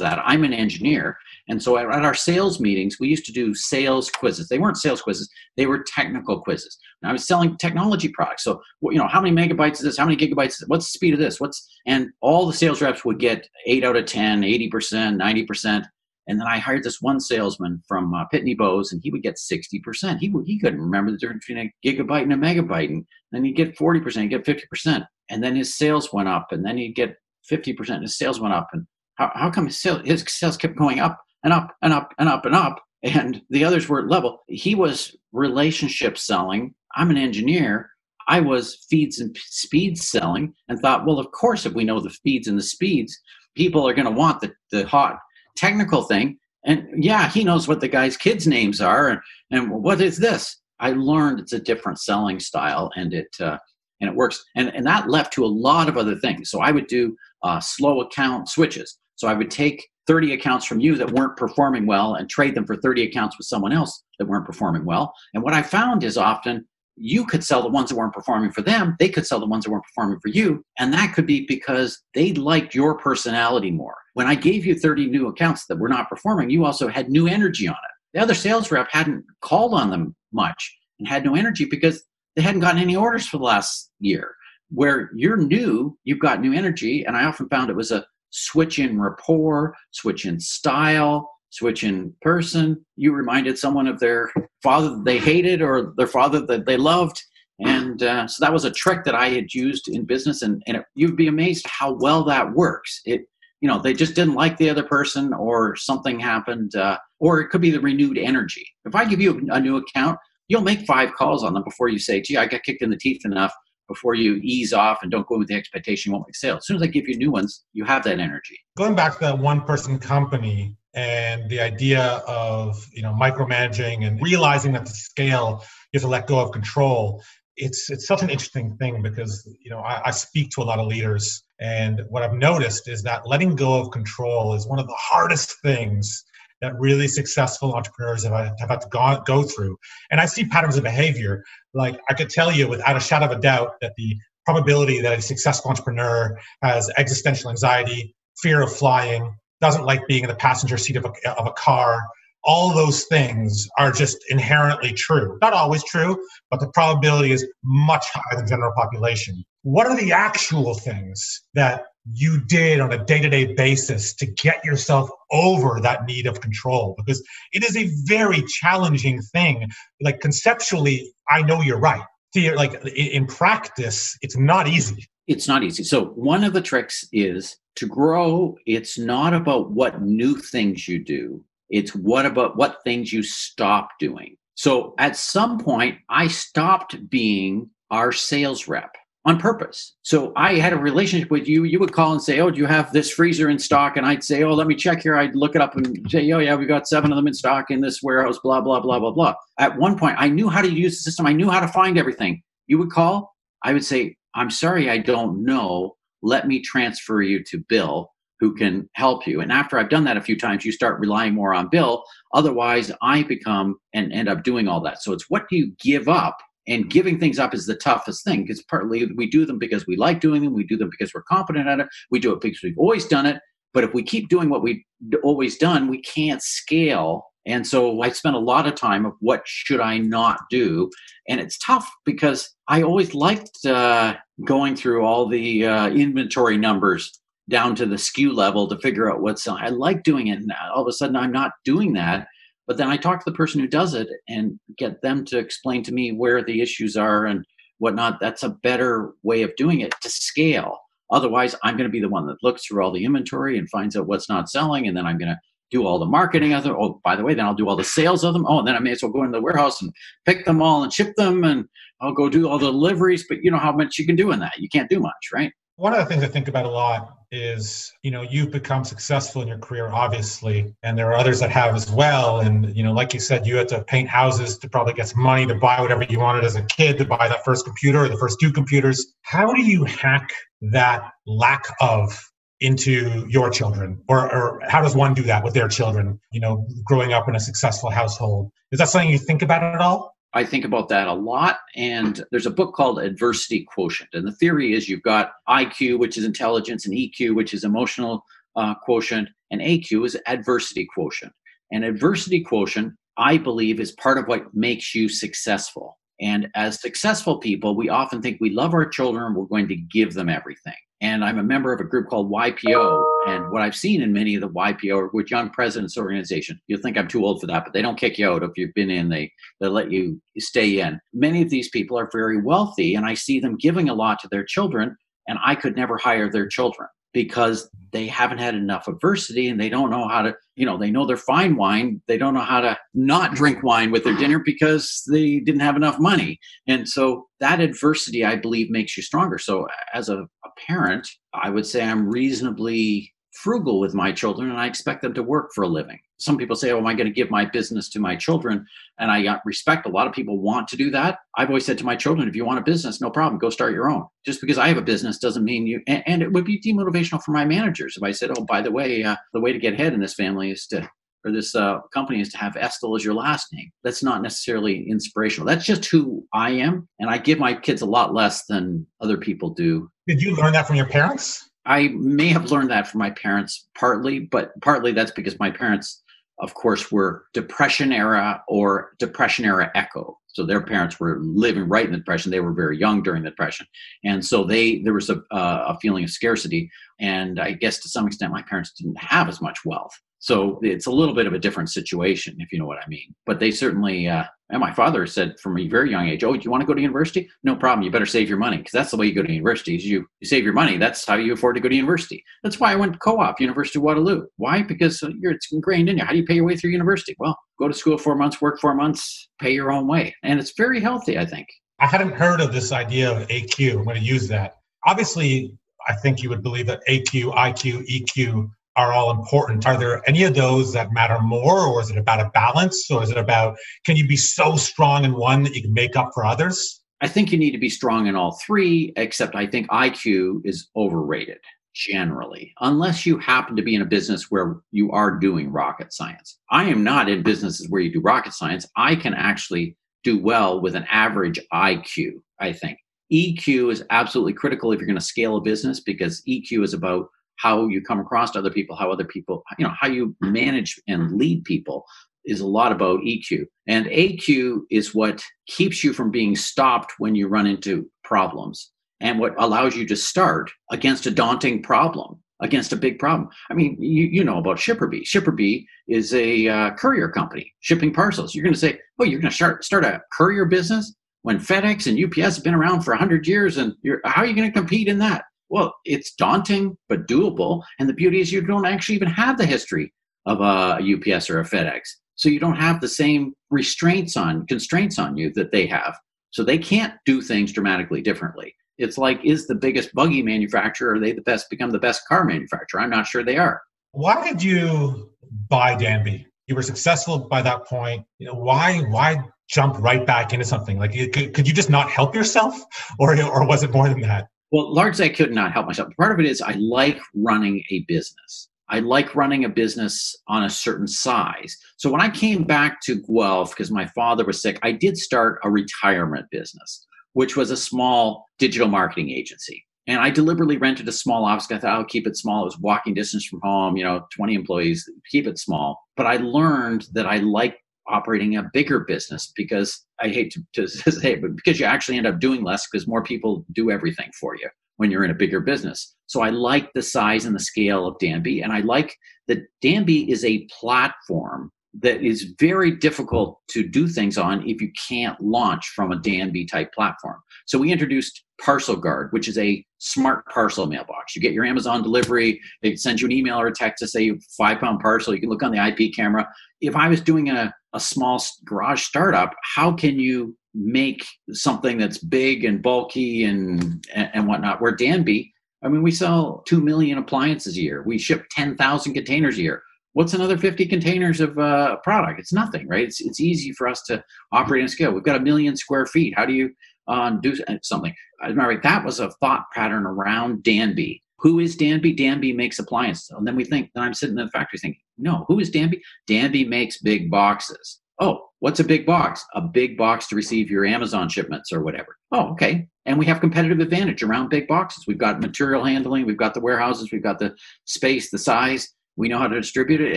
[0.00, 1.16] that I'm an engineer.
[1.48, 4.48] And so at our sales meetings, we used to do sales quizzes.
[4.48, 6.76] They weren't sales quizzes, they were technical quizzes.
[7.02, 8.42] And I was selling technology products.
[8.42, 9.98] So, you know, how many megabytes is this?
[9.98, 10.62] How many gigabytes?
[10.66, 11.40] What's the speed of this?
[11.40, 15.84] What's, and all the sales reps would get eight out of 10, 80%, 90%.
[16.26, 19.36] And then I hired this one salesman from uh, Pitney Bowes, and he would get
[19.36, 20.18] 60%.
[20.18, 22.88] He, he couldn't remember the difference between a gigabyte and a megabyte.
[22.88, 26.64] And then he'd get 40%, he'd get 50% and then his sales went up and
[26.64, 27.16] then he'd get
[27.50, 28.68] 50% and his sales went up.
[28.72, 32.12] And how, how come his sales, his sales kept going up and up and up
[32.18, 32.82] and up and up?
[33.02, 34.40] And the others were at level.
[34.48, 36.74] He was relationship selling.
[36.96, 37.90] I'm an engineer.
[38.28, 42.08] I was feeds and speeds selling and thought well of course if we know the
[42.08, 43.20] feeds and the speeds
[43.54, 45.18] people are going to want the, the hot
[45.56, 50.00] technical thing and yeah he knows what the guy's kids names are and, and what
[50.00, 53.58] is this i learned it's a different selling style and it uh,
[54.00, 54.44] and it works.
[54.54, 56.50] And, and that left to a lot of other things.
[56.50, 58.98] So I would do uh, slow account switches.
[59.16, 62.66] So I would take 30 accounts from you that weren't performing well and trade them
[62.66, 65.14] for 30 accounts with someone else that weren't performing well.
[65.32, 68.62] And what I found is often you could sell the ones that weren't performing for
[68.62, 70.64] them, they could sell the ones that weren't performing for you.
[70.78, 73.96] And that could be because they liked your personality more.
[74.14, 77.26] When I gave you 30 new accounts that were not performing, you also had new
[77.26, 77.90] energy on it.
[78.14, 82.04] The other sales rep hadn't called on them much and had no energy because
[82.36, 84.34] they hadn't gotten any orders for the last year.
[84.70, 87.04] Where you're new, you've got new energy.
[87.04, 92.12] And I often found it was a switch in rapport, switch in style, switch in
[92.22, 92.84] person.
[92.96, 94.30] You reminded someone of their
[94.62, 97.20] father that they hated or their father that they loved.
[97.60, 100.42] And uh, so that was a trick that I had used in business.
[100.42, 103.00] And, and it, you'd be amazed how well that works.
[103.04, 103.22] It,
[103.60, 107.48] you know, they just didn't like the other person or something happened, uh, or it
[107.48, 108.66] could be the renewed energy.
[108.84, 111.98] If I give you a new account, you'll make five calls on them before you
[111.98, 113.52] say, gee, I got kicked in the teeth enough
[113.88, 116.58] before you ease off and don't go with the expectation you won't make sales.
[116.58, 118.58] As soon as I give you new ones, you have that energy.
[118.76, 124.20] Going back to that one person company and the idea of you know micromanaging and
[124.22, 127.22] realizing that the scale is to let go of control.
[127.56, 130.78] It's it's such an interesting thing because you know I, I speak to a lot
[130.78, 134.86] of leaders and what I've noticed is that letting go of control is one of
[134.86, 136.24] the hardest things
[136.60, 139.76] that really successful entrepreneurs have, uh, have had to go, go through.
[140.10, 141.44] And I see patterns of behavior.
[141.74, 145.18] Like I could tell you without a shadow of a doubt that the probability that
[145.18, 150.76] a successful entrepreneur has existential anxiety, fear of flying, doesn't like being in the passenger
[150.76, 152.02] seat of a, of a car.
[152.44, 155.38] All those things are just inherently true.
[155.40, 159.44] Not always true, but the probability is much higher than general population.
[159.64, 165.08] What are the actual things that you did on a day-to-day basis to get yourself
[165.32, 166.94] over that need of control?
[166.98, 167.24] Because
[167.54, 169.70] it is a very challenging thing.
[170.02, 172.02] Like conceptually i know you're right.
[172.36, 175.08] Like in practice it's not easy.
[175.28, 175.82] It's not easy.
[175.82, 178.58] So one of the tricks is to grow.
[178.66, 181.42] It's not about what new things you do.
[181.70, 184.36] It's what about what things you stop doing.
[184.56, 188.94] So at some point i stopped being our sales rep
[189.26, 189.94] on purpose.
[190.02, 191.64] So I had a relationship with you.
[191.64, 194.22] You would call and say, "Oh, do you have this freezer in stock?" And I'd
[194.22, 196.66] say, "Oh, let me check here." I'd look it up and say, "Oh, yeah, we
[196.66, 199.34] got seven of them in stock in this warehouse." Blah blah blah blah blah.
[199.58, 201.26] At one point, I knew how to use the system.
[201.26, 202.42] I knew how to find everything.
[202.66, 203.34] You would call.
[203.62, 205.96] I would say, "I'm sorry, I don't know.
[206.22, 208.10] Let me transfer you to Bill."
[208.40, 209.40] Who can help you?
[209.40, 212.04] And after I've done that a few times, you start relying more on Bill.
[212.34, 215.02] Otherwise, I become and end up doing all that.
[215.02, 218.42] So it's what do you give up and giving things up is the toughest thing
[218.42, 221.22] because partly we do them because we like doing them we do them because we're
[221.22, 223.40] competent at it we do it because we've always done it.
[223.72, 224.82] But if we keep doing what we've
[225.22, 227.26] always done we can't scale.
[227.46, 230.90] And so i spent a lot of time of what should i not do?
[231.28, 237.20] And it's tough because i always liked uh, going through all the uh, inventory numbers
[237.50, 240.82] down to the SKU level to figure out what's i like doing it and all
[240.82, 242.26] of a sudden i'm not doing that
[242.66, 245.82] but then I talk to the person who does it and get them to explain
[245.84, 247.44] to me where the issues are and
[247.78, 248.20] whatnot.
[248.20, 250.78] That's a better way of doing it to scale.
[251.10, 253.96] Otherwise, I'm going to be the one that looks through all the inventory and finds
[253.96, 255.38] out what's not selling, and then I'm going to
[255.70, 256.76] do all the marketing of them.
[256.78, 258.46] Oh, by the way, then I'll do all the sales of them.
[258.48, 259.92] Oh, and then I may as well go into the warehouse and
[260.24, 261.66] pick them all and ship them, and
[262.00, 263.26] I'll go do all the deliveries.
[263.28, 264.58] But you know how much you can do in that?
[264.58, 265.52] You can't do much, right?
[265.76, 269.42] One of the things I think about a lot is, you know, you've become successful
[269.42, 272.40] in your career, obviously, and there are others that have as well.
[272.40, 275.20] And, you know, like you said, you had to paint houses to probably get some
[275.20, 278.08] money to buy whatever you wanted as a kid, to buy that first computer or
[278.08, 279.14] the first two computers.
[279.22, 282.16] How do you hack that lack of
[282.60, 286.66] into your children or, or how does one do that with their children you know
[286.84, 290.44] growing up in a successful household is that something you think about at all I
[290.44, 291.58] think about that a lot.
[291.76, 294.10] And there's a book called Adversity Quotient.
[294.12, 298.24] And the theory is you've got IQ, which is intelligence, and EQ, which is emotional
[298.56, 301.32] uh, quotient, and AQ is adversity quotient.
[301.72, 305.98] And adversity quotient, I believe, is part of what makes you successful.
[306.20, 310.14] And as successful people, we often think we love our children, we're going to give
[310.14, 313.04] them everything and I'm a member of a group called YPO.
[313.26, 316.96] And what I've seen in many of the YPO, with Young Presidents Organization, you'll think
[316.96, 319.08] I'm too old for that, but they don't kick you out if you've been in.
[319.08, 321.00] They they let you stay in.
[321.12, 324.28] Many of these people are very wealthy, and I see them giving a lot to
[324.28, 324.96] their children,
[325.28, 329.68] and I could never hire their children because they haven't had enough adversity and they
[329.68, 332.02] don't know how to, you know, they know they're fine wine.
[332.08, 335.76] They don't know how to not drink wine with their dinner because they didn't have
[335.76, 336.40] enough money.
[336.66, 339.38] And so that adversity, I believe, makes you stronger.
[339.38, 344.58] So as a, a parent, I would say I'm reasonably frugal with my children and
[344.58, 346.00] I expect them to work for a living.
[346.18, 348.66] Some people say, Oh, am I going to give my business to my children?
[348.98, 351.18] And I respect a lot of people want to do that.
[351.36, 353.72] I've always said to my children, if you want a business, no problem, go start
[353.72, 354.06] your own.
[354.24, 357.22] Just because I have a business doesn't mean you, and, and it would be demotivational
[357.22, 359.74] for my managers if I said, Oh, by the way, uh, the way to get
[359.74, 360.88] ahead in this family is to
[361.24, 363.70] or this uh, company is to have Estill as your last name.
[363.82, 365.46] That's not necessarily inspirational.
[365.46, 366.86] That's just who I am.
[366.98, 369.90] And I give my kids a lot less than other people do.
[370.06, 371.48] Did you learn that from your parents?
[371.66, 376.02] I may have learned that from my parents partly, but partly that's because my parents,
[376.38, 380.18] of course, were Depression era or Depression era echo.
[380.28, 382.32] So their parents were living right in the Depression.
[382.32, 383.66] They were very young during the Depression,
[384.04, 386.70] and so they there was a, uh, a feeling of scarcity.
[387.00, 389.92] And I guess to some extent, my parents didn't have as much wealth.
[390.24, 393.14] So it's a little bit of a different situation, if you know what I mean.
[393.26, 396.40] But they certainly, uh, and my father said from a very young age, "Oh, do
[396.42, 397.28] you want to go to university?
[397.42, 397.84] No problem.
[397.84, 399.76] You better save your money because that's the way you go to university.
[399.76, 400.78] Is you, you save your money.
[400.78, 402.24] That's how you afford to go to university.
[402.42, 404.24] That's why I went to co-op, University of Waterloo.
[404.38, 404.62] Why?
[404.62, 406.04] Because you're, it's ingrained in you.
[406.06, 407.14] How do you pay your way through university?
[407.18, 410.54] Well, go to school four months, work four months, pay your own way, and it's
[410.56, 411.48] very healthy, I think.
[411.80, 413.72] I hadn't heard of this idea of AQ.
[413.72, 414.54] I'm going to use that.
[414.86, 415.54] Obviously,
[415.86, 419.66] I think you would believe that AQ, IQ, EQ are all important.
[419.66, 423.02] Are there any of those that matter more, or is it about a balance, or
[423.02, 426.10] is it about can you be so strong in one that you can make up
[426.14, 426.80] for others?
[427.00, 430.68] I think you need to be strong in all three, except I think IQ is
[430.76, 431.38] overrated
[431.74, 436.38] generally, unless you happen to be in a business where you are doing rocket science.
[436.50, 438.66] I am not in businesses where you do rocket science.
[438.76, 442.78] I can actually do well with an average IQ, I think.
[443.12, 447.08] EQ is absolutely critical if you're going to scale a business because EQ is about
[447.36, 450.80] how you come across to other people, how other people, you know, how you manage
[450.88, 451.84] and lead people
[452.24, 453.44] is a lot about EQ.
[453.66, 458.70] And AQ is what keeps you from being stopped when you run into problems
[459.00, 463.28] and what allows you to start against a daunting problem against a big problem.
[463.50, 465.04] I mean, you, you know about ShipperBee.
[465.04, 468.34] ShipperBee is a uh, courier company shipping parcels.
[468.34, 471.86] You're going to say, oh, you're going to start start a courier business when FedEx
[471.86, 474.88] and UPS have been around for 100 years, and how are you going to compete
[474.88, 475.24] in that?
[475.54, 477.62] Well, it's daunting but doable.
[477.78, 479.94] And the beauty is you don't actually even have the history
[480.26, 481.82] of a UPS or a FedEx.
[482.16, 485.96] So you don't have the same restraints on constraints on you that they have.
[486.32, 488.52] So they can't do things dramatically differently.
[488.78, 492.24] It's like, is the biggest buggy manufacturer, are they the best, become the best car
[492.24, 492.80] manufacturer?
[492.80, 493.62] I'm not sure they are.
[493.92, 495.12] Why did you
[495.48, 496.26] buy Danby?
[496.48, 498.04] You were successful by that point.
[498.18, 500.80] You know, why, why jump right back into something?
[500.80, 502.60] Like, could, could you just not help yourself?
[502.98, 504.26] Or, or was it more than that?
[504.52, 505.94] Well, largely I could not help myself.
[505.96, 508.48] Part of it is I like running a business.
[508.68, 511.56] I like running a business on a certain size.
[511.76, 515.38] So when I came back to Guelph because my father was sick, I did start
[515.44, 519.64] a retirement business which was a small digital marketing agency.
[519.86, 521.50] And I deliberately rented a small office.
[521.50, 522.42] I thought I'll keep it small.
[522.42, 525.82] It was walking distance from home, you know, 20 employees, keep it small.
[525.96, 530.68] But I learned that I like operating a bigger business because I hate to, to
[530.92, 534.36] say but because you actually end up doing less because more people do everything for
[534.36, 535.94] you when you're in a bigger business.
[536.06, 538.42] So I like the size and the scale of Danby.
[538.42, 538.96] And I like
[539.28, 544.70] that Danby is a platform that is very difficult to do things on if you
[544.88, 547.20] can't launch from a Danby type platform.
[547.46, 551.14] So we introduced Parcel Guard, which is a smart parcel mailbox.
[551.14, 554.12] You get your Amazon delivery, it sends you an email or a text to say
[554.36, 555.14] five pound parcel.
[555.14, 556.28] You can look on the IP camera.
[556.60, 561.98] If I was doing a, a small garage startup, how can you make something that's
[561.98, 564.60] big and bulky and and whatnot?
[564.62, 565.32] Where Danby,
[565.62, 567.82] I mean, we sell two million appliances a year.
[567.82, 569.62] We ship ten thousand containers a year
[569.94, 572.20] what's another 50 containers of uh, product?
[572.20, 572.84] It's nothing, right?
[572.84, 574.92] It's, it's easy for us to operate on scale.
[574.92, 576.14] We've got a million square feet.
[576.16, 576.50] How do you
[576.86, 577.94] uh, do something?
[578.20, 581.02] I remember that was a thought pattern around Danby.
[581.18, 581.94] Who is Danby?
[581.94, 583.10] Danby makes appliances.
[583.10, 585.82] And then we think, then I'm sitting in the factory thinking, no, who is Danby?
[586.06, 587.80] Danby makes big boxes.
[588.00, 589.24] Oh, what's a big box?
[589.34, 591.96] A big box to receive your Amazon shipments or whatever.
[592.10, 592.66] Oh, okay.
[592.84, 594.84] And we have competitive advantage around big boxes.
[594.86, 599.08] We've got material handling, we've got the warehouses, we've got the space, the size we
[599.08, 599.96] know how to distribute it,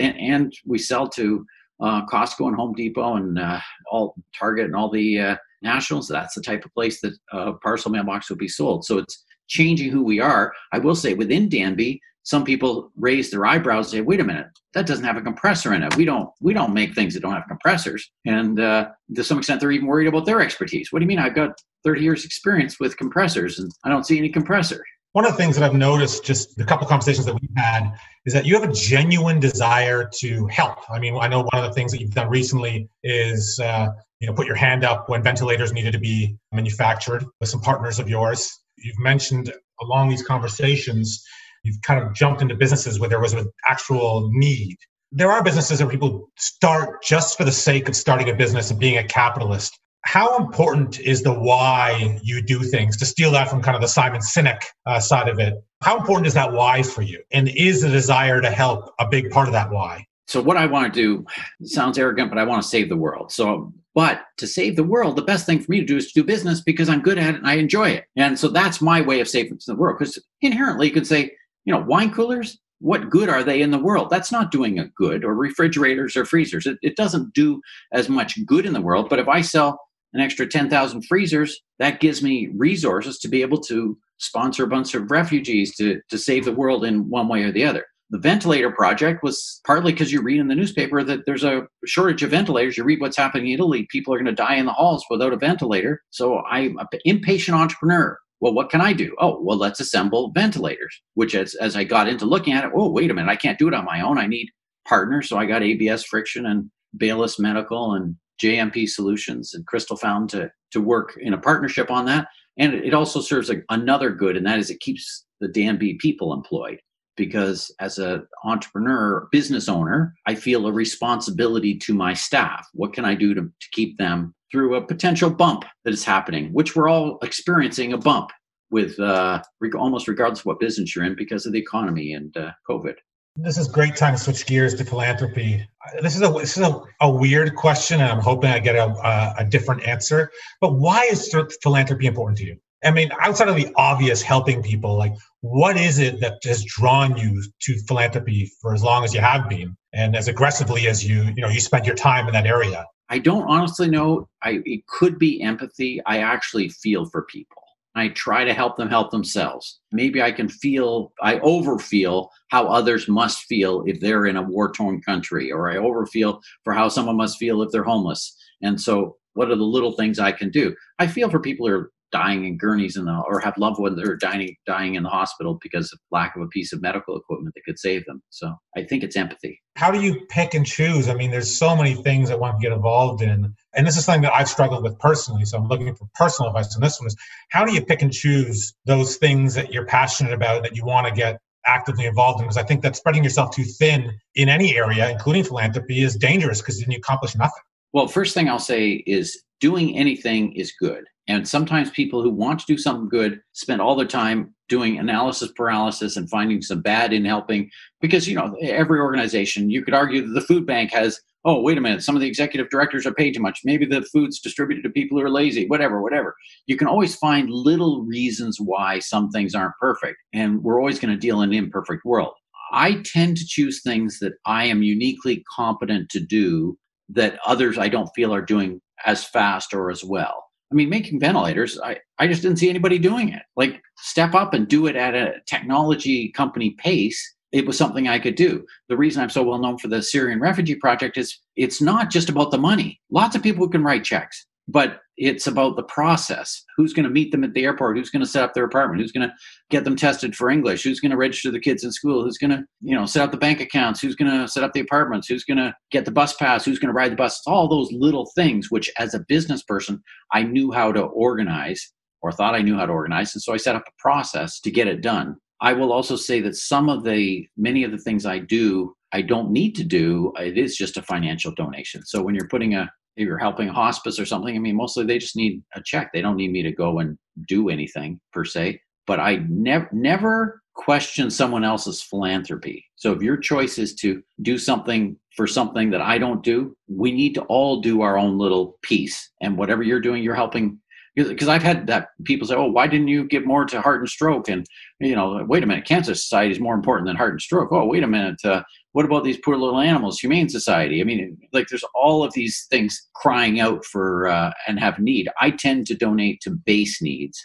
[0.00, 1.44] and, and we sell to
[1.80, 6.08] uh, Costco and Home Depot and uh, all Target and all the uh, nationals.
[6.08, 8.84] That's the type of place that uh, parcel mailbox would be sold.
[8.84, 10.52] So it's changing who we are.
[10.72, 14.48] I will say within Danby, some people raise their eyebrows and say, "Wait a minute,
[14.74, 15.96] that doesn't have a compressor in it.
[15.96, 19.60] We don't we don't make things that don't have compressors." And uh, to some extent,
[19.60, 20.92] they're even worried about their expertise.
[20.92, 21.18] What do you mean?
[21.18, 21.52] I've got
[21.84, 24.84] 30 years experience with compressors, and I don't see any compressor.
[25.18, 27.90] One of the things that I've noticed, just the couple conversations that we've had,
[28.24, 30.88] is that you have a genuine desire to help.
[30.88, 33.88] I mean, I know one of the things that you've done recently is, uh,
[34.20, 37.98] you know, put your hand up when ventilators needed to be manufactured with some partners
[37.98, 38.60] of yours.
[38.76, 41.26] You've mentioned along these conversations,
[41.64, 44.76] you've kind of jumped into businesses where there was an actual need.
[45.10, 48.78] There are businesses where people start just for the sake of starting a business and
[48.78, 53.60] being a capitalist how important is the why you do things to steal that from
[53.60, 57.02] kind of the simon sinek uh, side of it how important is that why for
[57.02, 60.56] you and is the desire to help a big part of that why so what
[60.56, 61.26] i want to do
[61.66, 65.14] sounds arrogant but i want to save the world so but to save the world
[65.14, 67.34] the best thing for me to do is to do business because i'm good at
[67.34, 70.18] it and i enjoy it and so that's my way of saving the world because
[70.40, 71.30] inherently you could say
[71.66, 74.08] you know wine coolers what good are they in the world?
[74.08, 76.64] That's not doing a good, or refrigerators or freezers.
[76.64, 77.60] It, it, doesn't do
[77.92, 79.08] as much good in the world.
[79.08, 79.80] But if I sell
[80.14, 84.94] an extra 10,000 freezers, that gives me resources to be able to sponsor a bunch
[84.94, 87.84] of refugees to, to save the world in one way or the other.
[88.10, 92.22] The ventilator project was partly because you read in the newspaper that there's a shortage
[92.22, 92.78] of ventilators.
[92.78, 95.34] You read what's happening in Italy, people are going to die in the halls without
[95.34, 96.02] a ventilator.
[96.10, 98.18] So I'm an impatient entrepreneur.
[98.40, 99.14] Well, what can I do?
[99.18, 102.88] Oh, well, let's assemble ventilators, which as, as I got into looking at it, oh,
[102.88, 104.16] wait a minute, I can't do it on my own.
[104.16, 104.48] I need
[104.86, 105.28] partners.
[105.28, 110.50] So I got ABS Friction and Baylis Medical and JMP Solutions and Crystal Fountains to
[110.72, 112.28] to work in a partnership on that.
[112.58, 116.32] And it also serves a, another good, and that is it keeps the Danby people
[116.32, 116.80] employed.
[117.16, 122.68] Because as an entrepreneur, business owner, I feel a responsibility to my staff.
[122.74, 126.52] What can I do to, to keep them through a potential bump that is happening,
[126.52, 128.30] which we're all experiencing a bump
[128.70, 129.42] with uh,
[129.76, 132.94] almost regardless of what business you're in because of the economy and uh, COVID
[133.40, 135.66] this is great time to switch gears to philanthropy.
[136.02, 138.86] This is a this is a, a weird question, and I'm hoping I get a,
[138.86, 140.30] a, a different answer.
[140.60, 142.56] But why is philanthropy important to you?
[142.84, 147.16] I mean, outside of the obvious helping people, like what is it that has drawn
[147.16, 151.22] you to philanthropy for as long as you have been and as aggressively as you,
[151.36, 152.84] you know, you spent your time in that area?
[153.08, 154.28] I don't honestly know.
[154.42, 156.00] I it could be empathy.
[156.06, 157.62] I actually feel for people.
[157.98, 159.80] I try to help them help themselves.
[159.92, 164.72] Maybe I can feel, I overfeel how others must feel if they're in a war
[164.72, 168.36] torn country, or I overfeel for how someone must feel if they're homeless.
[168.62, 170.74] And so, what are the little things I can do?
[170.98, 173.96] I feel for people who are dying in gurneys in the or have loved ones
[173.96, 177.16] that are dying dying in the hospital because of lack of a piece of medical
[177.16, 178.22] equipment that could save them.
[178.30, 179.60] So I think it's empathy.
[179.78, 181.08] How do you pick and choose?
[181.08, 183.54] I mean, there's so many things that one can get involved in.
[183.74, 185.44] And this is something that I've struggled with personally.
[185.44, 187.14] So I'm looking for personal advice on this one is
[187.50, 191.06] how do you pick and choose those things that you're passionate about that you want
[191.06, 194.76] to get actively involved in because I think that spreading yourself too thin in any
[194.76, 197.62] area, including philanthropy, is dangerous because then you accomplish nothing.
[197.92, 201.04] Well, first thing I'll say is doing anything is good.
[201.28, 205.50] And sometimes people who want to do something good spend all their time doing analysis
[205.52, 207.70] paralysis and finding some bad in helping.
[208.00, 211.78] Because you know every organization you could argue that the food bank has oh wait
[211.78, 213.60] a minute some of the executive directors are paid too much.
[213.64, 216.34] Maybe the food's distributed to people who are lazy whatever whatever.
[216.66, 221.14] You can always find little reasons why some things aren't perfect and we're always going
[221.14, 222.34] to deal in an imperfect world.
[222.72, 226.76] I tend to choose things that i am uniquely competent to do
[227.08, 231.20] that others i don't feel are doing as fast or as well I mean, making
[231.20, 233.42] ventilators, I, I just didn't see anybody doing it.
[233.56, 237.34] Like, step up and do it at a technology company pace.
[237.52, 238.66] It was something I could do.
[238.88, 242.28] The reason I'm so well known for the Syrian refugee project is it's not just
[242.28, 243.00] about the money.
[243.10, 246.64] Lots of people who can write checks but it's about the process.
[246.76, 247.96] Who's going to meet them at the airport?
[247.96, 249.00] Who's going to set up their apartment?
[249.00, 249.34] Who's going to
[249.68, 250.84] get them tested for english?
[250.84, 252.22] Who's going to register the kids in school?
[252.22, 254.00] Who's going to you know set up the bank accounts?
[254.00, 255.28] Who's going to set up the apartments?
[255.28, 256.64] Who's going to get the bus pass?
[256.64, 257.38] Who's going to ride the bus?
[257.38, 260.02] It's all those little things which as a business person
[260.32, 261.92] i knew how to organize
[262.22, 264.70] or thought i knew how to organize and so i set up a process to
[264.70, 265.36] get it done.
[265.60, 269.22] I will also say that some of the many of the things i do I
[269.22, 270.32] don't need to do.
[270.38, 272.04] It is just a financial donation.
[272.04, 275.18] So when you're putting a if you're helping hospice or something, I mean, mostly they
[275.18, 276.12] just need a check.
[276.12, 278.80] They don't need me to go and do anything per se.
[279.06, 282.84] But I never never question someone else's philanthropy.
[282.94, 287.10] So if your choice is to do something for something that I don't do, we
[287.10, 289.30] need to all do our own little piece.
[289.42, 290.78] And whatever you're doing, you're helping
[291.26, 294.08] because I've had that people say, "Oh, why didn't you give more to heart and
[294.08, 294.66] stroke?" And
[295.00, 297.70] you know, wait a minute, Cancer Society is more important than heart and stroke.
[297.72, 298.62] Oh, wait a minute, uh,
[298.92, 300.18] what about these poor little animals?
[300.18, 301.00] Humane Society.
[301.00, 305.28] I mean, like there's all of these things crying out for uh, and have need.
[305.40, 307.38] I tend to donate to base needs,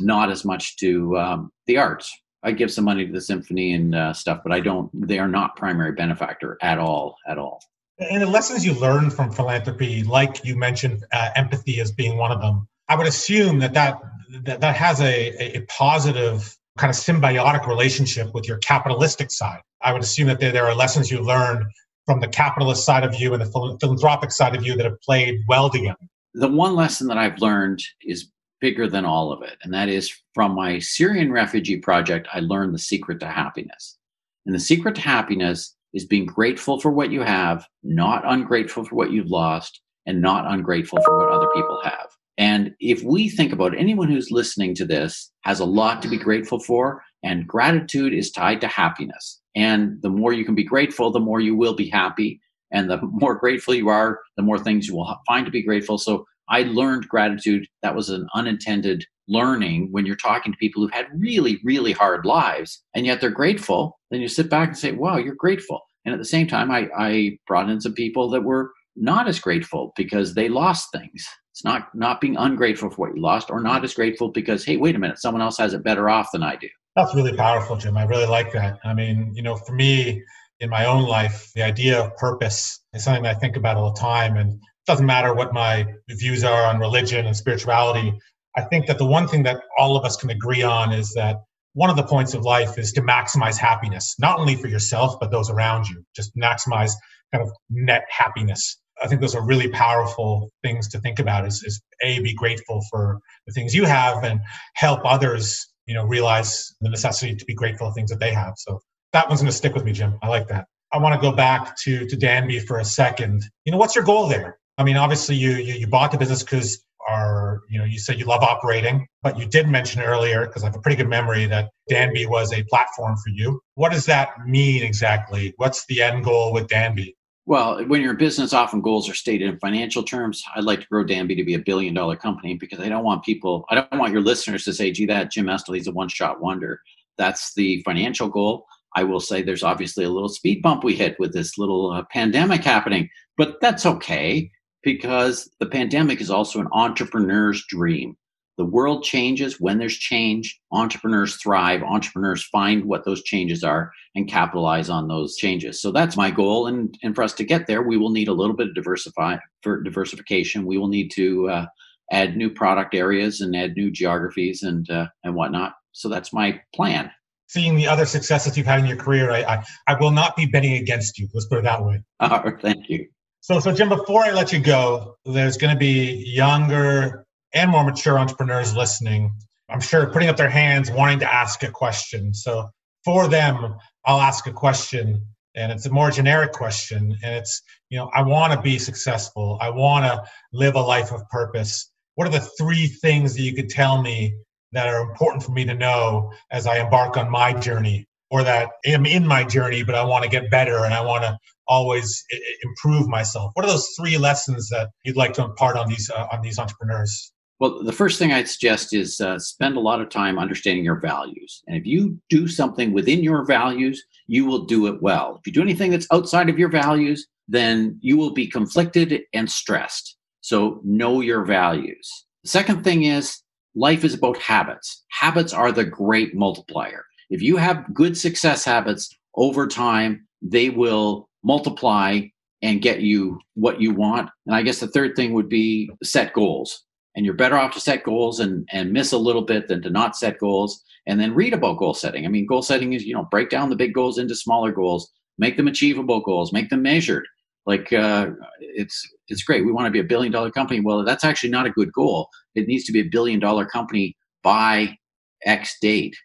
[0.00, 2.12] not as much to um, the arts.
[2.42, 4.90] I give some money to the symphony and uh, stuff, but I don't.
[5.06, 7.60] They are not primary benefactor at all, at all.
[7.98, 12.30] And the lessons you learned from philanthropy, like you mentioned, uh, empathy as being one
[12.30, 14.00] of them I would assume that that
[14.42, 19.60] that, that has a, a positive kind of symbiotic relationship with your capitalistic side.
[19.82, 21.64] I would assume that there, there are lessons you learned
[22.06, 25.40] from the capitalist side of you and the philanthropic side of you that have played
[25.48, 25.96] well together.
[26.34, 28.30] The one lesson that I've learned is
[28.60, 32.74] bigger than all of it, and that is from my Syrian refugee project, I learned
[32.74, 33.98] the secret to happiness.
[34.44, 38.94] And the secret to happiness is being grateful for what you have, not ungrateful for
[38.94, 42.15] what you've lost, and not ungrateful for what other people have.
[42.38, 46.08] And if we think about it, anyone who's listening to this has a lot to
[46.08, 49.40] be grateful for, and gratitude is tied to happiness.
[49.54, 52.40] And the more you can be grateful, the more you will be happy.
[52.70, 55.98] And the more grateful you are, the more things you will find to be grateful.
[55.98, 57.66] So I learned gratitude.
[57.82, 62.24] That was an unintended learning when you're talking to people who've had really, really hard
[62.24, 63.98] lives, and yet they're grateful.
[64.10, 65.80] Then you sit back and say, wow, you're grateful.
[66.04, 69.40] And at the same time, I, I brought in some people that were not as
[69.40, 71.26] grateful because they lost things.
[71.56, 74.76] It's not not being ungrateful for what you lost or not as grateful because hey,
[74.76, 76.68] wait a minute, someone else has it better off than I do.
[76.94, 77.96] That's really powerful, Jim.
[77.96, 78.78] I really like that.
[78.84, 80.22] I mean, you know, for me
[80.60, 83.90] in my own life, the idea of purpose is something that I think about all
[83.90, 88.12] the time and it doesn't matter what my views are on religion and spirituality.
[88.54, 91.36] I think that the one thing that all of us can agree on is that
[91.72, 95.30] one of the points of life is to maximize happiness, not only for yourself, but
[95.30, 96.04] those around you.
[96.14, 96.92] Just maximize
[97.32, 98.78] kind of net happiness.
[99.02, 102.82] I think those are really powerful things to think about is, is A, be grateful
[102.90, 104.40] for the things you have and
[104.74, 108.54] help others, you know, realize the necessity to be grateful for things that they have.
[108.56, 108.80] So
[109.12, 110.18] that one's going to stick with me, Jim.
[110.22, 110.66] I like that.
[110.92, 113.42] I want to go back to, to Danby for a second.
[113.64, 114.58] You know, what's your goal there?
[114.78, 118.18] I mean, obviously you, you, you bought the business because are, you know, you said
[118.18, 121.46] you love operating, but you did mention earlier, because I have a pretty good memory,
[121.46, 123.60] that Danby was a platform for you.
[123.74, 125.54] What does that mean exactly?
[125.56, 127.16] What's the end goal with Danby?
[127.48, 130.42] Well, when you're in business, often goals are stated in financial terms.
[130.56, 133.24] I'd like to grow Danby to be a billion dollar company because I don't want
[133.24, 136.40] people, I don't want your listeners to say, gee, that Jim he's a one shot
[136.40, 136.80] wonder.
[137.18, 138.66] That's the financial goal.
[138.96, 142.02] I will say there's obviously a little speed bump we hit with this little uh,
[142.10, 144.50] pandemic happening, but that's okay
[144.82, 148.16] because the pandemic is also an entrepreneur's dream
[148.56, 154.28] the world changes when there's change entrepreneurs thrive entrepreneurs find what those changes are and
[154.28, 155.80] capitalize on those changes.
[155.80, 156.66] So that's my goal.
[156.66, 159.36] And and for us to get there we will need a little bit of diversify
[159.62, 160.66] for diversification.
[160.66, 161.66] We will need to uh,
[162.10, 165.74] add new product areas and add new geographies and uh, and whatnot.
[165.92, 167.10] So that's my plan.
[167.48, 170.46] Seeing the other successes you've had in your career I, I, I will not be
[170.46, 171.28] betting against you.
[171.32, 172.02] Let's put it that way.
[172.20, 173.06] Uh, thank you.
[173.40, 177.84] So so jim before i let you go there's going to be younger and more
[177.84, 179.32] mature entrepreneurs listening,
[179.68, 182.34] I'm sure putting up their hands, wanting to ask a question.
[182.34, 182.68] So
[183.04, 185.22] for them, I'll ask a question
[185.54, 187.16] and it's a more generic question.
[187.22, 189.58] And it's, you know, I want to be successful.
[189.60, 190.22] I want to
[190.52, 191.90] live a life of purpose.
[192.14, 194.34] What are the three things that you could tell me
[194.72, 198.70] that are important for me to know as I embark on my journey or that
[198.84, 201.38] am in my journey, but I want to get better and I want to
[201.68, 202.24] always
[202.62, 203.50] improve myself?
[203.54, 206.58] What are those three lessons that you'd like to impart on these uh, on these
[206.58, 207.32] entrepreneurs?
[207.58, 211.00] Well, the first thing I'd suggest is uh, spend a lot of time understanding your
[211.00, 211.62] values.
[211.66, 215.36] And if you do something within your values, you will do it well.
[215.38, 219.50] If you do anything that's outside of your values, then you will be conflicted and
[219.50, 220.16] stressed.
[220.42, 222.26] So know your values.
[222.44, 223.42] The second thing is
[223.74, 225.04] life is about habits.
[225.10, 227.04] Habits are the great multiplier.
[227.30, 232.20] If you have good success habits over time, they will multiply
[232.62, 234.28] and get you what you want.
[234.46, 236.85] And I guess the third thing would be set goals
[237.16, 239.90] and you're better off to set goals and and miss a little bit than to
[239.90, 242.24] not set goals and then read about goal setting.
[242.24, 245.10] I mean goal setting is you know break down the big goals into smaller goals
[245.38, 247.26] make them achievable goals make them measured.
[247.64, 249.64] Like uh, it's it's great.
[249.64, 250.80] We want to be a billion dollar company.
[250.80, 252.28] Well that's actually not a good goal.
[252.54, 254.96] It needs to be a billion dollar company by
[255.44, 256.16] x date.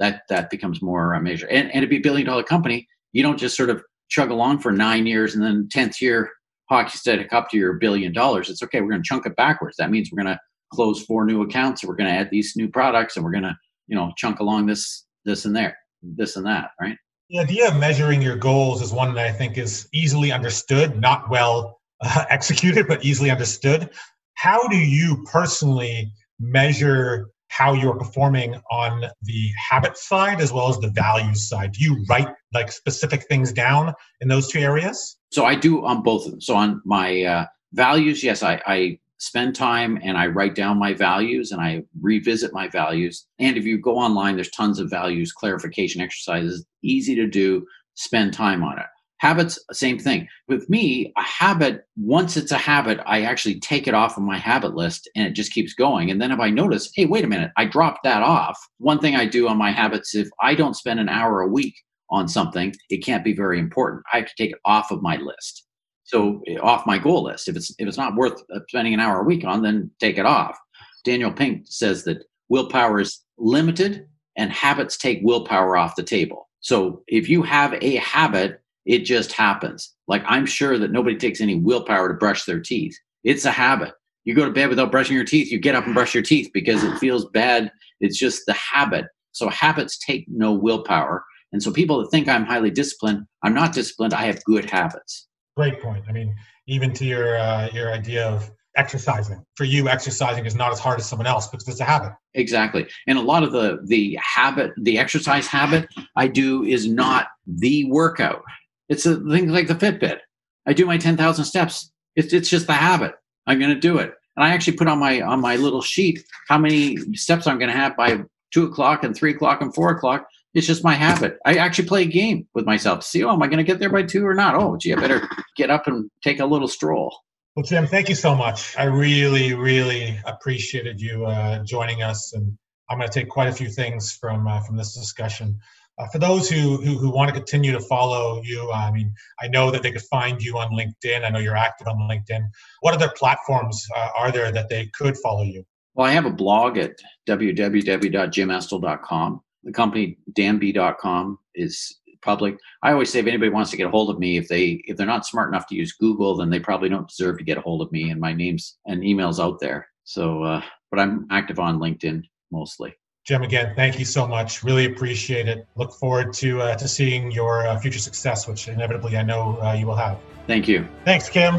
[0.00, 3.22] That that becomes more a measure and, and to be a billion dollar company you
[3.22, 6.30] don't just sort of chug along for nine years and then 10th year
[6.68, 8.80] hockey stick up to your billion dollars, it's okay.
[8.80, 9.76] We're going to chunk it backwards.
[9.78, 10.40] That means we're going to
[10.72, 13.44] close four new accounts and we're going to add these new products and we're going
[13.44, 13.56] to,
[13.86, 16.96] you know, chunk along this, this and there, this and that, right?
[17.30, 21.28] The idea of measuring your goals is one that I think is easily understood, not
[21.30, 23.90] well uh, executed, but easily understood.
[24.34, 30.78] How do you personally measure how you're performing on the habit side as well as
[30.78, 31.72] the values side?
[31.72, 35.16] Do you write like specific things down in those two areas?
[35.30, 36.40] So I do on both of them.
[36.40, 40.94] So on my uh, values, yes, I, I spend time and I write down my
[40.94, 43.26] values and I revisit my values.
[43.38, 48.32] And if you go online, there's tons of values clarification exercises, easy to do, spend
[48.32, 48.86] time on it.
[49.18, 50.28] Habits, same thing.
[50.46, 54.38] With me, a habit, once it's a habit, I actually take it off of my
[54.38, 56.10] habit list and it just keeps going.
[56.10, 58.56] And then if I notice, hey, wait a minute, I dropped that off.
[58.78, 61.74] One thing I do on my habits, if I don't spend an hour a week
[62.10, 64.04] on something, it can't be very important.
[64.12, 65.66] I have to take it off of my list.
[66.04, 67.48] So off my goal list.
[67.48, 70.16] If it's if it's not worth uh, spending an hour a week on, then take
[70.16, 70.56] it off.
[71.04, 74.06] Daniel Pink says that willpower is limited
[74.36, 76.48] and habits take willpower off the table.
[76.60, 79.94] So if you have a habit it just happens.
[80.08, 82.98] Like I'm sure that nobody takes any willpower to brush their teeth.
[83.22, 83.92] It's a habit.
[84.24, 86.50] You go to bed without brushing your teeth, you get up and brush your teeth
[86.52, 87.70] because it feels bad.
[88.00, 89.04] It's just the habit.
[89.32, 91.22] So habits take no willpower.
[91.52, 94.14] And so people that think I'm highly disciplined, I'm not disciplined.
[94.14, 95.28] I have good habits.
[95.56, 96.04] Great point.
[96.08, 96.34] I mean,
[96.66, 99.44] even to your uh, your idea of exercising.
[99.56, 102.12] For you, exercising is not as hard as someone else because it's a habit.
[102.34, 102.86] Exactly.
[103.06, 107.84] And a lot of the the habit, the exercise habit I do is not the
[107.90, 108.42] workout.
[108.88, 110.18] It's a thing like the Fitbit.
[110.66, 111.90] I do my 10,000 steps.
[112.16, 113.14] It's, it's just the habit.
[113.46, 114.12] I'm going to do it.
[114.36, 117.70] And I actually put on my, on my little sheet how many steps I'm going
[117.70, 118.22] to have by
[118.52, 120.26] two o'clock and three o'clock and four o'clock.
[120.54, 121.38] It's just my habit.
[121.44, 123.90] I actually play a game with myself see, oh, am I going to get there
[123.90, 124.54] by two or not?
[124.54, 127.14] Oh, gee, I better get up and take a little stroll.
[127.54, 128.76] Well, Jim, thank you so much.
[128.78, 132.56] I really, really appreciated you uh, joining us, and
[132.88, 135.58] I'm going to take quite a few things from uh, from this discussion.
[135.98, 139.48] Uh, for those who, who, who want to continue to follow you, I mean, I
[139.48, 141.24] know that they could find you on LinkedIn.
[141.24, 142.46] I know you're active on LinkedIn.
[142.80, 145.64] What other platforms uh, are there that they could follow you?
[145.94, 146.92] Well, I have a blog at
[147.28, 149.40] www.jimestill.com.
[149.64, 152.56] The company danby.com is public.
[152.82, 154.96] I always say if anybody wants to get a hold of me, if they if
[154.96, 157.62] they're not smart enough to use Google, then they probably don't deserve to get a
[157.62, 158.10] hold of me.
[158.10, 159.88] And my name's and emails out there.
[160.04, 162.22] So, uh, but I'm active on LinkedIn
[162.52, 162.94] mostly.
[163.28, 164.64] Jim, again, thank you so much.
[164.64, 165.68] Really appreciate it.
[165.76, 169.74] Look forward to uh, to seeing your uh, future success, which inevitably I know uh,
[169.74, 170.18] you will have.
[170.46, 170.88] Thank you.
[171.04, 171.56] Thanks, Kim.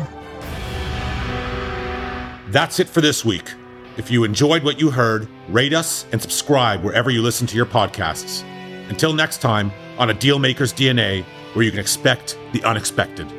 [2.52, 3.54] That's it for this week.
[3.98, 7.68] If you enjoyed what you heard, rate us and subscribe wherever you listen to your
[7.68, 8.44] podcasts.
[8.90, 13.32] Until next time, on a Dealmaker's DNA, where you can expect the unexpected.